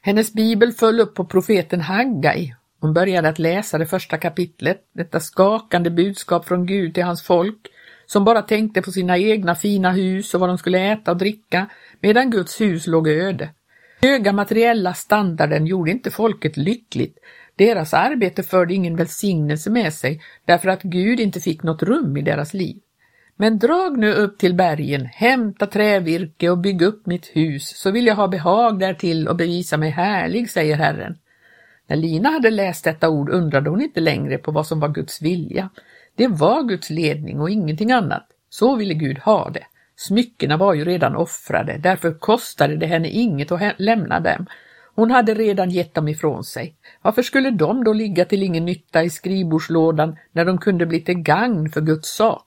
Hennes 0.00 0.32
bibel 0.32 0.72
föll 0.72 1.00
upp 1.00 1.14
på 1.14 1.24
profeten 1.24 1.80
Haggai. 1.80 2.54
Hon 2.84 2.92
började 2.92 3.28
att 3.28 3.38
läsa 3.38 3.78
det 3.78 3.86
första 3.86 4.16
kapitlet, 4.16 4.80
detta 4.94 5.20
skakande 5.20 5.90
budskap 5.90 6.44
från 6.44 6.66
Gud 6.66 6.94
till 6.94 7.04
hans 7.04 7.22
folk, 7.22 7.66
som 8.06 8.24
bara 8.24 8.42
tänkte 8.42 8.82
på 8.82 8.92
sina 8.92 9.18
egna 9.18 9.54
fina 9.54 9.92
hus 9.92 10.34
och 10.34 10.40
vad 10.40 10.48
de 10.48 10.58
skulle 10.58 10.92
äta 10.92 11.10
och 11.10 11.16
dricka, 11.16 11.66
medan 12.00 12.30
Guds 12.30 12.60
hus 12.60 12.86
låg 12.86 13.08
öde. 13.08 13.50
Höga 14.02 14.32
materiella 14.32 14.94
standarden 14.94 15.66
gjorde 15.66 15.90
inte 15.90 16.10
folket 16.10 16.56
lyckligt. 16.56 17.18
Deras 17.56 17.94
arbete 17.94 18.42
förde 18.42 18.74
ingen 18.74 18.96
välsignelse 18.96 19.70
med 19.70 19.92
sig 19.92 20.20
därför 20.44 20.68
att 20.68 20.82
Gud 20.82 21.20
inte 21.20 21.40
fick 21.40 21.62
något 21.62 21.82
rum 21.82 22.16
i 22.16 22.22
deras 22.22 22.54
liv. 22.54 22.76
Men 23.36 23.58
drag 23.58 23.98
nu 23.98 24.12
upp 24.12 24.38
till 24.38 24.54
bergen, 24.54 25.06
hämta 25.06 25.66
trävirke 25.66 26.50
och 26.50 26.58
bygg 26.58 26.82
upp 26.82 27.06
mitt 27.06 27.26
hus, 27.26 27.76
så 27.76 27.90
vill 27.90 28.06
jag 28.06 28.16
ha 28.16 28.28
behag 28.28 28.78
därtill 28.78 29.28
och 29.28 29.36
bevisa 29.36 29.76
mig 29.76 29.90
härlig, 29.90 30.50
säger 30.50 30.76
Herren. 30.76 31.16
När 31.86 31.96
Lina 31.96 32.28
hade 32.30 32.50
läst 32.50 32.84
detta 32.84 33.08
ord 33.08 33.30
undrade 33.30 33.70
hon 33.70 33.82
inte 33.82 34.00
längre 34.00 34.38
på 34.38 34.52
vad 34.52 34.66
som 34.66 34.80
var 34.80 34.88
Guds 34.88 35.22
vilja. 35.22 35.70
Det 36.14 36.28
var 36.28 36.62
Guds 36.62 36.90
ledning 36.90 37.40
och 37.40 37.50
ingenting 37.50 37.92
annat. 37.92 38.26
Så 38.50 38.76
ville 38.76 38.94
Gud 38.94 39.18
ha 39.18 39.50
det. 39.50 39.66
Smyckena 39.96 40.56
var 40.56 40.74
ju 40.74 40.84
redan 40.84 41.16
offrade, 41.16 41.78
därför 41.78 42.12
kostade 42.12 42.76
det 42.76 42.86
henne 42.86 43.08
inget 43.08 43.52
att 43.52 43.74
lämna 43.78 44.20
dem. 44.20 44.46
Hon 44.94 45.10
hade 45.10 45.34
redan 45.34 45.70
gett 45.70 45.94
dem 45.94 46.08
ifrån 46.08 46.44
sig. 46.44 46.76
Varför 47.02 47.22
skulle 47.22 47.50
de 47.50 47.84
då 47.84 47.92
ligga 47.92 48.24
till 48.24 48.42
ingen 48.42 48.64
nytta 48.64 49.02
i 49.02 49.10
skrivbordslådan 49.10 50.16
när 50.32 50.44
de 50.44 50.58
kunde 50.58 50.86
bli 50.86 51.00
till 51.00 51.18
gagn 51.18 51.70
för 51.70 51.80
Guds 51.80 52.16
sak? 52.16 52.46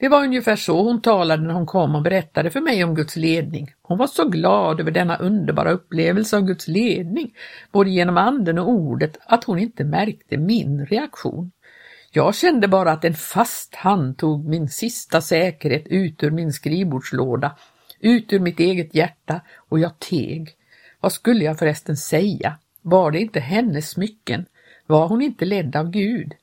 Det 0.00 0.08
var 0.08 0.24
ungefär 0.24 0.56
så 0.56 0.82
hon 0.82 1.02
talade 1.02 1.42
när 1.42 1.54
hon 1.54 1.66
kom 1.66 1.94
och 1.94 2.02
berättade 2.02 2.50
för 2.50 2.60
mig 2.60 2.84
om 2.84 2.94
Guds 2.94 3.16
ledning. 3.16 3.74
Hon 3.82 3.98
var 3.98 4.06
så 4.06 4.28
glad 4.28 4.80
över 4.80 4.90
denna 4.90 5.16
underbara 5.16 5.70
upplevelse 5.70 6.36
av 6.36 6.42
Guds 6.42 6.68
ledning, 6.68 7.34
både 7.72 7.90
genom 7.90 8.16
anden 8.16 8.58
och 8.58 8.68
ordet, 8.68 9.18
att 9.26 9.44
hon 9.44 9.58
inte 9.58 9.84
märkte 9.84 10.36
min 10.36 10.86
reaktion. 10.86 11.50
Jag 12.10 12.34
kände 12.34 12.68
bara 12.68 12.92
att 12.92 13.04
en 13.04 13.14
fast 13.14 13.74
hand 13.74 14.18
tog 14.18 14.48
min 14.48 14.68
sista 14.68 15.20
säkerhet 15.20 15.86
ut 15.86 16.22
ur 16.22 16.30
min 16.30 16.52
skrivbordslåda, 16.52 17.56
ut 18.00 18.32
ur 18.32 18.40
mitt 18.40 18.60
eget 18.60 18.94
hjärta 18.94 19.40
och 19.56 19.78
jag 19.78 19.98
teg. 19.98 20.50
Vad 21.00 21.12
skulle 21.12 21.44
jag 21.44 21.58
förresten 21.58 21.96
säga? 21.96 22.58
Var 22.82 23.10
det 23.10 23.20
inte 23.20 23.40
hennes 23.40 23.90
smycken? 23.90 24.46
Var 24.86 25.08
hon 25.08 25.22
inte 25.22 25.44
ledd 25.44 25.76
av 25.76 25.90
Gud? 25.90 26.34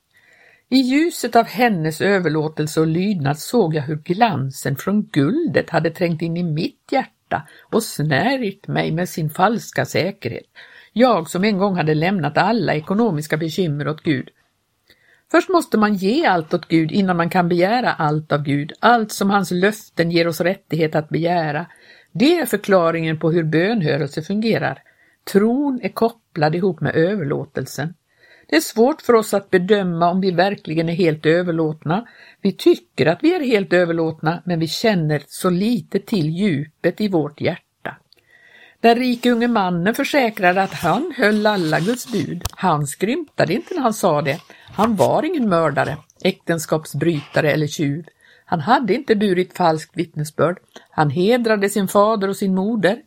I 0.68 0.76
ljuset 0.76 1.36
av 1.36 1.46
hennes 1.46 2.00
överlåtelse 2.00 2.80
och 2.80 2.86
lydnad 2.86 3.38
såg 3.38 3.74
jag 3.74 3.82
hur 3.82 3.96
glansen 3.96 4.76
från 4.76 5.02
guldet 5.02 5.70
hade 5.70 5.90
trängt 5.90 6.22
in 6.22 6.36
i 6.36 6.42
mitt 6.42 6.88
hjärta 6.92 7.48
och 7.72 7.82
snärit 7.82 8.68
mig 8.68 8.92
med 8.92 9.08
sin 9.08 9.30
falska 9.30 9.84
säkerhet. 9.84 10.46
Jag 10.92 11.30
som 11.30 11.44
en 11.44 11.58
gång 11.58 11.76
hade 11.76 11.94
lämnat 11.94 12.38
alla 12.38 12.74
ekonomiska 12.74 13.36
bekymmer 13.36 13.88
åt 13.88 14.02
Gud. 14.02 14.28
Först 15.30 15.48
måste 15.48 15.78
man 15.78 15.94
ge 15.94 16.26
allt 16.26 16.54
åt 16.54 16.68
Gud 16.68 16.92
innan 16.92 17.16
man 17.16 17.30
kan 17.30 17.48
begära 17.48 17.92
allt 17.92 18.32
av 18.32 18.42
Gud, 18.42 18.72
allt 18.80 19.12
som 19.12 19.30
hans 19.30 19.50
löften 19.50 20.10
ger 20.10 20.28
oss 20.28 20.40
rättighet 20.40 20.94
att 20.94 21.08
begära. 21.08 21.66
Det 22.12 22.38
är 22.38 22.46
förklaringen 22.46 23.18
på 23.18 23.30
hur 23.30 23.44
bönhörelse 23.44 24.22
fungerar. 24.22 24.82
Tron 25.32 25.80
är 25.82 25.88
kopplad 25.88 26.54
ihop 26.54 26.80
med 26.80 26.94
överlåtelsen. 26.94 27.94
Det 28.46 28.56
är 28.56 28.60
svårt 28.60 29.02
för 29.02 29.12
oss 29.12 29.34
att 29.34 29.50
bedöma 29.50 30.10
om 30.10 30.20
vi 30.20 30.30
verkligen 30.30 30.88
är 30.88 30.94
helt 30.94 31.26
överlåtna. 31.26 32.06
Vi 32.42 32.52
tycker 32.52 33.06
att 33.06 33.18
vi 33.22 33.34
är 33.34 33.40
helt 33.40 33.72
överlåtna, 33.72 34.42
men 34.44 34.60
vi 34.60 34.68
känner 34.68 35.22
så 35.26 35.50
lite 35.50 35.98
till 35.98 36.30
djupet 36.30 37.00
i 37.00 37.08
vårt 37.08 37.40
hjärta. 37.40 37.96
Den 38.80 38.96
rike 38.96 39.30
unge 39.30 39.48
mannen 39.48 39.94
försäkrade 39.94 40.62
att 40.62 40.74
han 40.74 41.12
höll 41.16 41.46
alla 41.46 41.80
Guds 41.80 42.12
bud. 42.12 42.42
Han 42.50 42.86
skrymtade 42.86 43.54
inte 43.54 43.74
när 43.74 43.82
han 43.82 43.94
sa 43.94 44.22
det. 44.22 44.40
Han 44.74 44.96
var 44.96 45.22
ingen 45.22 45.48
mördare, 45.48 45.96
äktenskapsbrytare 46.22 47.52
eller 47.52 47.66
tjuv. 47.66 48.06
Han 48.44 48.60
hade 48.60 48.94
inte 48.94 49.16
burit 49.16 49.56
falskt 49.56 49.96
vittnesbörd. 49.96 50.58
Han 50.90 51.10
hedrade 51.10 51.68
sin 51.68 51.88
fader 51.88 52.28
och 52.28 52.36
sin 52.36 52.54
moder. 52.54 53.02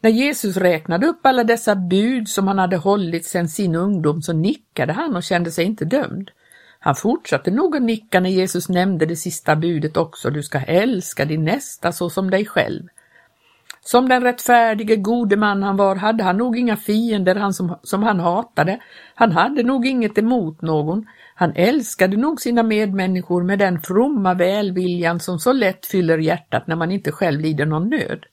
När 0.00 0.10
Jesus 0.10 0.56
räknade 0.56 1.06
upp 1.06 1.26
alla 1.26 1.44
dessa 1.44 1.76
bud 1.76 2.28
som 2.28 2.48
han 2.48 2.58
hade 2.58 2.76
hållit 2.76 3.24
sedan 3.24 3.48
sin 3.48 3.74
ungdom 3.74 4.22
så 4.22 4.32
nickade 4.32 4.92
han 4.92 5.16
och 5.16 5.22
kände 5.22 5.50
sig 5.50 5.64
inte 5.64 5.84
dömd. 5.84 6.30
Han 6.78 6.94
fortsatte 6.94 7.50
nog 7.50 7.76
att 7.76 7.82
nicka 7.82 8.20
när 8.20 8.30
Jesus 8.30 8.68
nämnde 8.68 9.06
det 9.06 9.16
sista 9.16 9.56
budet 9.56 9.96
också, 9.96 10.30
du 10.30 10.42
ska 10.42 10.58
älska 10.58 11.24
din 11.24 11.44
nästa 11.44 11.92
så 11.92 12.10
som 12.10 12.30
dig 12.30 12.46
själv. 12.46 12.82
Som 13.80 14.08
den 14.08 14.22
rättfärdige 14.22 14.96
gode 14.96 15.36
man 15.36 15.62
han 15.62 15.76
var 15.76 15.96
hade 15.96 16.24
han 16.24 16.36
nog 16.36 16.58
inga 16.58 16.76
fiender 16.76 17.34
han 17.34 17.54
som, 17.54 17.78
som 17.82 18.02
han 18.02 18.20
hatade. 18.20 18.78
Han 19.14 19.32
hade 19.32 19.62
nog 19.62 19.86
inget 19.86 20.18
emot 20.18 20.62
någon. 20.62 21.06
Han 21.34 21.52
älskade 21.56 22.16
nog 22.16 22.40
sina 22.40 22.62
medmänniskor 22.62 23.42
med 23.42 23.58
den 23.58 23.80
fromma 23.80 24.34
välviljan 24.34 25.20
som 25.20 25.38
så 25.38 25.52
lätt 25.52 25.86
fyller 25.86 26.18
hjärtat 26.18 26.66
när 26.66 26.76
man 26.76 26.92
inte 26.92 27.12
själv 27.12 27.40
lider 27.40 27.66
någon 27.66 27.90
nöd. 27.90 28.26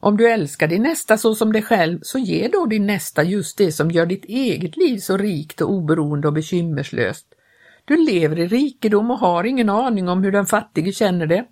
Om 0.00 0.16
du 0.16 0.28
älskar 0.28 0.68
din 0.68 0.82
nästa 0.82 1.18
så 1.18 1.34
som 1.34 1.52
dig 1.52 1.62
själv, 1.62 1.98
så 2.02 2.18
ge 2.18 2.48
då 2.48 2.66
din 2.66 2.86
nästa 2.86 3.22
just 3.22 3.58
det 3.58 3.72
som 3.72 3.90
gör 3.90 4.06
ditt 4.06 4.24
eget 4.24 4.76
liv 4.76 4.98
så 4.98 5.16
rikt 5.16 5.60
och 5.60 5.70
oberoende 5.70 6.28
och 6.28 6.34
bekymmerslöst. 6.34 7.26
Du 7.84 7.96
lever 7.96 8.38
i 8.38 8.46
rikedom 8.46 9.10
och 9.10 9.18
har 9.18 9.44
ingen 9.44 9.68
aning 9.68 10.08
om 10.08 10.22
hur 10.22 10.32
den 10.32 10.46
fattige 10.46 10.92
känner 10.92 11.26
det. 11.26 11.44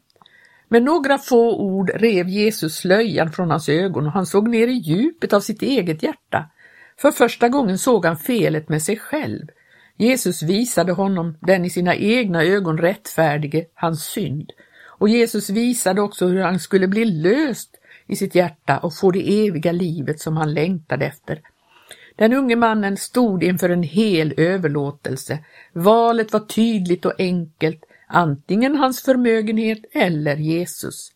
Med 0.69 0.83
några 0.83 1.19
få 1.19 1.57
ord 1.57 1.91
rev 1.95 2.29
Jesus 2.29 2.77
slöjan 2.77 3.33
från 3.33 3.51
hans 3.51 3.69
ögon 3.69 4.07
och 4.07 4.13
han 4.13 4.27
såg 4.27 4.49
ner 4.49 4.69
i 4.69 4.73
djupet 4.73 5.33
av 5.33 5.41
sitt 5.41 5.63
eget 5.63 6.03
hjärta. 6.03 6.51
För 6.99 7.11
första 7.11 7.49
gången 7.49 7.79
såg 7.79 8.07
han 8.07 8.17
felet 8.17 8.69
med 8.69 8.83
sig 8.83 8.97
själv. 8.97 9.47
Jesus 9.97 10.43
visade 10.43 10.93
honom 10.93 11.39
den 11.41 11.65
i 11.65 11.71
sina 11.71 11.95
egna 11.95 12.45
ögon 12.45 12.79
rättfärdige, 12.79 13.65
hans 13.75 14.05
synd. 14.05 14.53
Och 14.99 15.09
Jesus 15.09 15.51
visade 15.51 16.01
också 16.01 16.27
hur 16.27 16.43
han 16.43 16.59
skulle 16.61 16.89
bli 16.89 17.05
löst 17.05 17.77
i 18.07 18.17
sitt 18.17 18.35
hjärta 18.35 18.79
och 18.79 18.95
få 18.95 19.11
det 19.11 19.47
eviga 19.47 19.73
livet 19.73 20.21
som 20.21 20.37
han 20.37 20.55
längtade 20.55 21.07
efter. 21.07 21.41
Den 22.17 22.33
unge 22.33 22.57
mannen 22.57 22.97
stod 22.97 23.43
inför 23.43 23.69
en 23.69 23.83
hel 23.83 24.35
överlåtelse. 24.37 25.39
Valet 25.73 26.33
var 26.33 26.41
tydligt 26.41 27.05
och 27.05 27.21
enkelt, 27.21 27.85
antingen 28.07 28.77
hans 28.77 29.03
förmögenhet 29.03 29.85
eller 29.93 30.37
Jesus. 30.37 31.13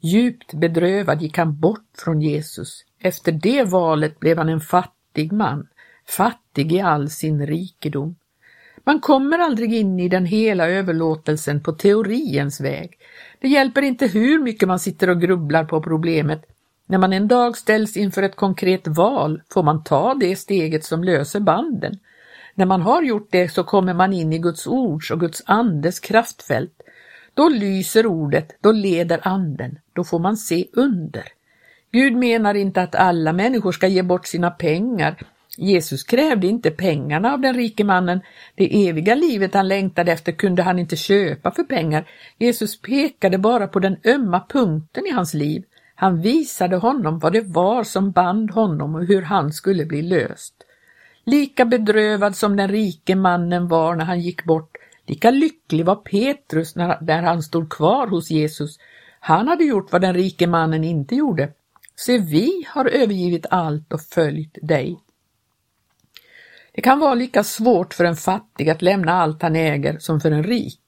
Djupt 0.00 0.54
bedrövad 0.54 1.22
gick 1.22 1.38
han 1.38 1.60
bort 1.60 1.88
från 1.98 2.20
Jesus. 2.20 2.84
Efter 3.00 3.32
det 3.32 3.64
valet 3.64 4.20
blev 4.20 4.38
han 4.38 4.48
en 4.48 4.60
fattig 4.60 5.32
man, 5.32 5.68
fattig 6.08 6.72
i 6.72 6.80
all 6.80 7.10
sin 7.10 7.46
rikedom. 7.46 8.16
Man 8.84 9.00
kommer 9.00 9.38
aldrig 9.38 9.74
in 9.74 10.00
i 10.00 10.08
den 10.08 10.26
hela 10.26 10.68
överlåtelsen 10.68 11.62
på 11.62 11.72
teoriens 11.72 12.60
väg. 12.60 12.98
Det 13.44 13.48
hjälper 13.48 13.82
inte 13.82 14.06
hur 14.06 14.38
mycket 14.38 14.68
man 14.68 14.78
sitter 14.78 15.10
och 15.10 15.20
grubblar 15.20 15.64
på 15.64 15.80
problemet. 15.80 16.42
När 16.86 16.98
man 16.98 17.12
en 17.12 17.28
dag 17.28 17.56
ställs 17.56 17.96
inför 17.96 18.22
ett 18.22 18.36
konkret 18.36 18.88
val 18.88 19.42
får 19.52 19.62
man 19.62 19.84
ta 19.84 20.14
det 20.14 20.36
steget 20.36 20.84
som 20.84 21.04
löser 21.04 21.40
banden. 21.40 21.98
När 22.54 22.66
man 22.66 22.82
har 22.82 23.02
gjort 23.02 23.28
det 23.30 23.48
så 23.48 23.64
kommer 23.64 23.94
man 23.94 24.12
in 24.12 24.32
i 24.32 24.38
Guds 24.38 24.66
ords 24.66 25.10
och 25.10 25.20
Guds 25.20 25.42
andes 25.46 26.00
kraftfält. 26.00 26.82
Då 27.34 27.48
lyser 27.48 28.06
ordet, 28.06 28.56
då 28.60 28.72
leder 28.72 29.20
anden, 29.22 29.78
då 29.92 30.04
får 30.04 30.18
man 30.18 30.36
se 30.36 30.66
under. 30.72 31.24
Gud 31.92 32.16
menar 32.16 32.54
inte 32.54 32.82
att 32.82 32.94
alla 32.94 33.32
människor 33.32 33.72
ska 33.72 33.86
ge 33.86 34.02
bort 34.02 34.26
sina 34.26 34.50
pengar 34.50 35.16
Jesus 35.58 36.04
krävde 36.04 36.46
inte 36.46 36.70
pengarna 36.70 37.32
av 37.32 37.40
den 37.40 37.54
rike 37.54 37.84
mannen. 37.84 38.20
Det 38.54 38.88
eviga 38.88 39.14
livet 39.14 39.54
han 39.54 39.68
längtade 39.68 40.12
efter 40.12 40.32
kunde 40.32 40.62
han 40.62 40.78
inte 40.78 40.96
köpa 40.96 41.50
för 41.50 41.62
pengar. 41.62 42.08
Jesus 42.38 42.80
pekade 42.80 43.38
bara 43.38 43.66
på 43.66 43.78
den 43.78 43.96
ömma 44.04 44.46
punkten 44.48 45.06
i 45.06 45.10
hans 45.10 45.34
liv. 45.34 45.64
Han 45.94 46.20
visade 46.20 46.76
honom 46.76 47.18
vad 47.18 47.32
det 47.32 47.40
var 47.40 47.84
som 47.84 48.10
band 48.10 48.50
honom 48.50 48.94
och 48.94 49.06
hur 49.06 49.22
han 49.22 49.52
skulle 49.52 49.84
bli 49.84 50.02
löst. 50.02 50.54
Lika 51.26 51.64
bedrövad 51.64 52.36
som 52.36 52.56
den 52.56 52.68
rike 52.68 53.16
mannen 53.16 53.68
var 53.68 53.94
när 53.94 54.04
han 54.04 54.20
gick 54.20 54.44
bort, 54.44 54.76
lika 55.06 55.30
lycklig 55.30 55.84
var 55.84 55.96
Petrus 55.96 56.76
när, 56.76 56.98
när 57.00 57.22
han 57.22 57.42
stod 57.42 57.70
kvar 57.70 58.06
hos 58.06 58.30
Jesus. 58.30 58.78
Han 59.20 59.48
hade 59.48 59.64
gjort 59.64 59.92
vad 59.92 60.00
den 60.00 60.14
rike 60.14 60.46
mannen 60.46 60.84
inte 60.84 61.14
gjorde. 61.14 61.52
Se, 61.96 62.18
vi 62.18 62.66
har 62.68 62.84
övergivit 62.84 63.46
allt 63.50 63.92
och 63.92 64.00
följt 64.00 64.58
dig. 64.62 64.98
Det 66.74 66.80
kan 66.80 66.98
vara 66.98 67.14
lika 67.14 67.44
svårt 67.44 67.94
för 67.94 68.04
en 68.04 68.16
fattig 68.16 68.70
att 68.70 68.82
lämna 68.82 69.12
allt 69.12 69.42
han 69.42 69.56
äger 69.56 69.98
som 69.98 70.20
för 70.20 70.30
en 70.30 70.44
rik. 70.44 70.80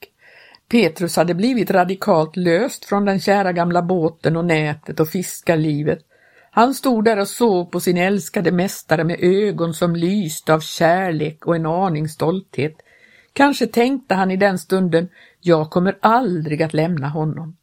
Petrus 0.68 1.16
hade 1.16 1.34
blivit 1.34 1.70
radikalt 1.70 2.36
löst 2.36 2.84
från 2.84 3.04
den 3.04 3.20
kära 3.20 3.52
gamla 3.52 3.82
båten 3.82 4.36
och 4.36 4.44
nätet 4.44 5.00
och 5.00 5.08
fiskarlivet. 5.08 5.98
Han 6.50 6.74
stod 6.74 7.04
där 7.04 7.18
och 7.18 7.28
såg 7.28 7.70
på 7.70 7.80
sin 7.80 7.96
älskade 7.96 8.52
mästare 8.52 9.04
med 9.04 9.18
ögon 9.20 9.74
som 9.74 9.96
lyste 9.96 10.54
av 10.54 10.60
kärlek 10.60 11.46
och 11.46 11.56
en 11.56 11.66
aning 11.66 12.08
stolthet. 12.08 12.76
Kanske 13.32 13.66
tänkte 13.66 14.14
han 14.14 14.30
i 14.30 14.36
den 14.36 14.58
stunden, 14.58 15.08
jag 15.40 15.70
kommer 15.70 15.98
aldrig 16.00 16.62
att 16.62 16.74
lämna 16.74 17.08
honom. 17.08 17.56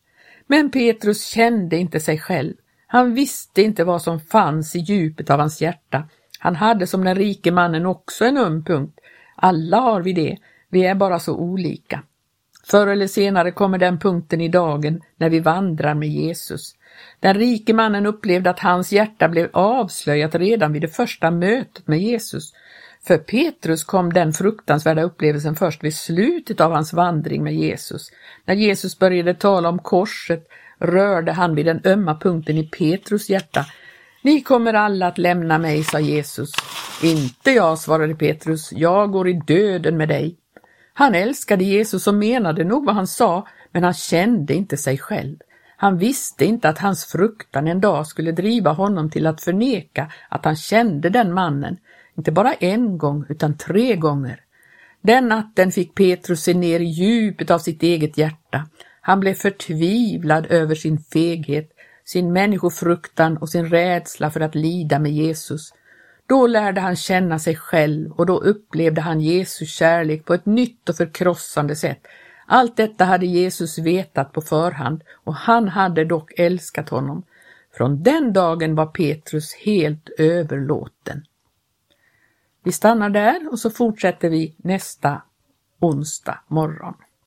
Men 0.48 0.72
Petrus 0.72 1.26
kände 1.26 1.78
inte 1.78 2.00
sig 2.00 2.20
själv. 2.20 2.54
Han 2.88 3.14
visste 3.14 3.62
inte 3.62 3.84
vad 3.84 4.02
som 4.02 4.20
fanns 4.20 4.76
i 4.76 4.80
djupet 4.80 5.30
av 5.30 5.40
hans 5.40 5.62
hjärta. 5.62 6.08
Han 6.44 6.56
hade 6.56 6.88
som 6.88 7.04
den 7.04 7.16
rike 7.16 7.52
mannen 7.52 7.86
också 7.86 8.26
en 8.26 8.38
öm 8.38 8.64
punkt. 8.64 9.00
Alla 9.36 9.80
har 9.80 10.02
vi 10.02 10.14
det, 10.14 10.38
vi 10.70 10.86
är 10.86 10.96
bara 10.96 11.20
så 11.20 11.36
olika. 11.36 12.04
Förr 12.64 12.88
eller 12.88 13.08
senare 13.08 13.52
kommer 13.52 13.78
den 13.78 14.00
punkten 14.00 14.42
i 14.42 14.48
dagen 14.48 15.02
när 15.18 15.30
vi 15.30 15.40
vandrar 15.40 15.94
med 15.94 16.10
Jesus. 16.10 16.76
Den 17.20 17.34
rike 17.34 17.74
mannen 17.74 18.06
upplevde 18.06 18.50
att 18.50 18.60
hans 18.60 18.92
hjärta 18.92 19.30
blev 19.30 19.50
avslöjat 19.54 20.36
redan 20.36 20.74
vid 20.74 20.82
det 20.82 20.88
första 20.88 21.32
mötet 21.32 21.88
med 21.88 22.00
Jesus. 22.00 22.54
För 23.08 23.18
Petrus 23.18 23.84
kom 23.84 24.14
den 24.14 24.34
fruktansvärda 24.34 25.04
upplevelsen 25.04 25.56
först 25.56 25.84
vid 25.84 25.96
slutet 25.96 26.62
av 26.62 26.72
hans 26.72 26.94
vandring 26.94 27.44
med 27.44 27.56
Jesus. 27.56 28.12
När 28.46 28.56
Jesus 28.56 29.00
började 29.00 29.34
tala 29.34 29.70
om 29.70 29.80
korset 29.80 30.48
rörde 30.80 31.32
han 31.32 31.56
vid 31.56 31.66
den 31.66 31.82
ömma 31.86 32.20
punkten 32.20 32.58
i 32.58 32.64
Petrus 32.64 33.30
hjärta. 33.30 33.66
Ni 34.24 34.42
kommer 34.42 34.74
alla 34.74 35.08
att 35.08 35.18
lämna 35.18 35.58
mig, 35.58 35.84
sa 35.84 36.00
Jesus. 36.00 36.52
Inte 37.04 37.52
jag, 37.52 37.80
svarade 37.80 38.16
Petrus, 38.16 38.72
jag 38.72 39.12
går 39.12 39.30
i 39.30 39.42
döden 39.48 39.98
med 39.98 40.08
dig. 40.08 40.36
Han 40.94 41.16
älskade 41.16 41.64
Jesus 41.64 42.08
och 42.08 42.16
menade 42.16 42.64
nog 42.64 42.86
vad 42.86 42.96
han 42.96 43.08
sa, 43.08 43.48
men 43.72 43.84
han 43.84 43.94
kände 43.94 44.54
inte 44.54 44.78
sig 44.78 44.98
själv. 44.98 45.38
Han 45.78 45.98
visste 45.98 46.46
inte 46.46 46.70
att 46.70 46.80
hans 46.80 47.06
fruktan 47.06 47.68
en 47.68 47.82
dag 47.82 48.08
skulle 48.08 48.32
driva 48.32 48.72
honom 48.72 49.10
till 49.10 49.28
att 49.28 49.42
förneka 49.42 50.12
att 50.30 50.46
han 50.46 50.56
kände 50.56 51.10
den 51.10 51.34
mannen, 51.34 51.78
inte 52.18 52.32
bara 52.32 52.54
en 52.54 52.98
gång 52.98 53.26
utan 53.30 53.58
tre 53.58 53.96
gånger. 53.96 54.40
Den 55.02 55.28
natten 55.28 55.72
fick 55.72 55.96
Petrus 55.96 56.44
se 56.44 56.54
ner 56.54 56.80
i 56.80 56.86
djupet 56.86 57.52
av 57.52 57.60
sitt 57.60 57.84
eget 57.84 58.18
hjärta. 58.18 58.68
Han 59.02 59.20
blev 59.20 59.34
förtvivlad 59.34 60.46
över 60.50 60.76
sin 60.76 60.98
feghet, 60.98 61.73
sin 62.06 62.34
människofruktan 62.34 63.38
och 63.38 63.50
sin 63.50 63.70
rädsla 63.70 64.32
för 64.32 64.40
att 64.40 64.56
lida 64.56 65.00
med 65.00 65.12
Jesus. 65.12 65.74
Då 66.28 66.48
lärde 66.48 66.82
han 66.82 66.96
känna 66.96 67.40
sig 67.40 67.56
själv 67.56 68.12
och 68.12 68.26
då 68.26 68.40
upplevde 68.40 69.02
han 69.02 69.22
Jesus 69.22 69.70
kärlek 69.70 70.26
på 70.26 70.34
ett 70.34 70.46
nytt 70.46 70.90
och 70.90 70.96
förkrossande 70.96 71.76
sätt. 71.76 72.08
Allt 72.46 72.78
detta 72.78 73.06
hade 73.06 73.26
Jesus 73.26 73.78
vetat 73.78 74.34
på 74.34 74.42
förhand 74.42 75.04
och 75.24 75.36
han 75.36 75.68
hade 75.68 76.06
dock 76.06 76.40
älskat 76.40 76.90
honom. 76.90 77.24
Från 77.78 78.04
den 78.04 78.34
dagen 78.34 78.76
var 78.76 78.86
Petrus 78.86 79.54
helt 79.54 80.10
överlåten. 80.18 81.26
Vi 82.64 82.72
stannar 82.72 83.10
där 83.10 83.52
och 83.52 83.60
så 83.60 83.70
fortsätter 83.70 84.30
vi 84.30 84.56
nästa 84.58 85.22
onsdag 85.80 86.40
morgon. 86.48 86.94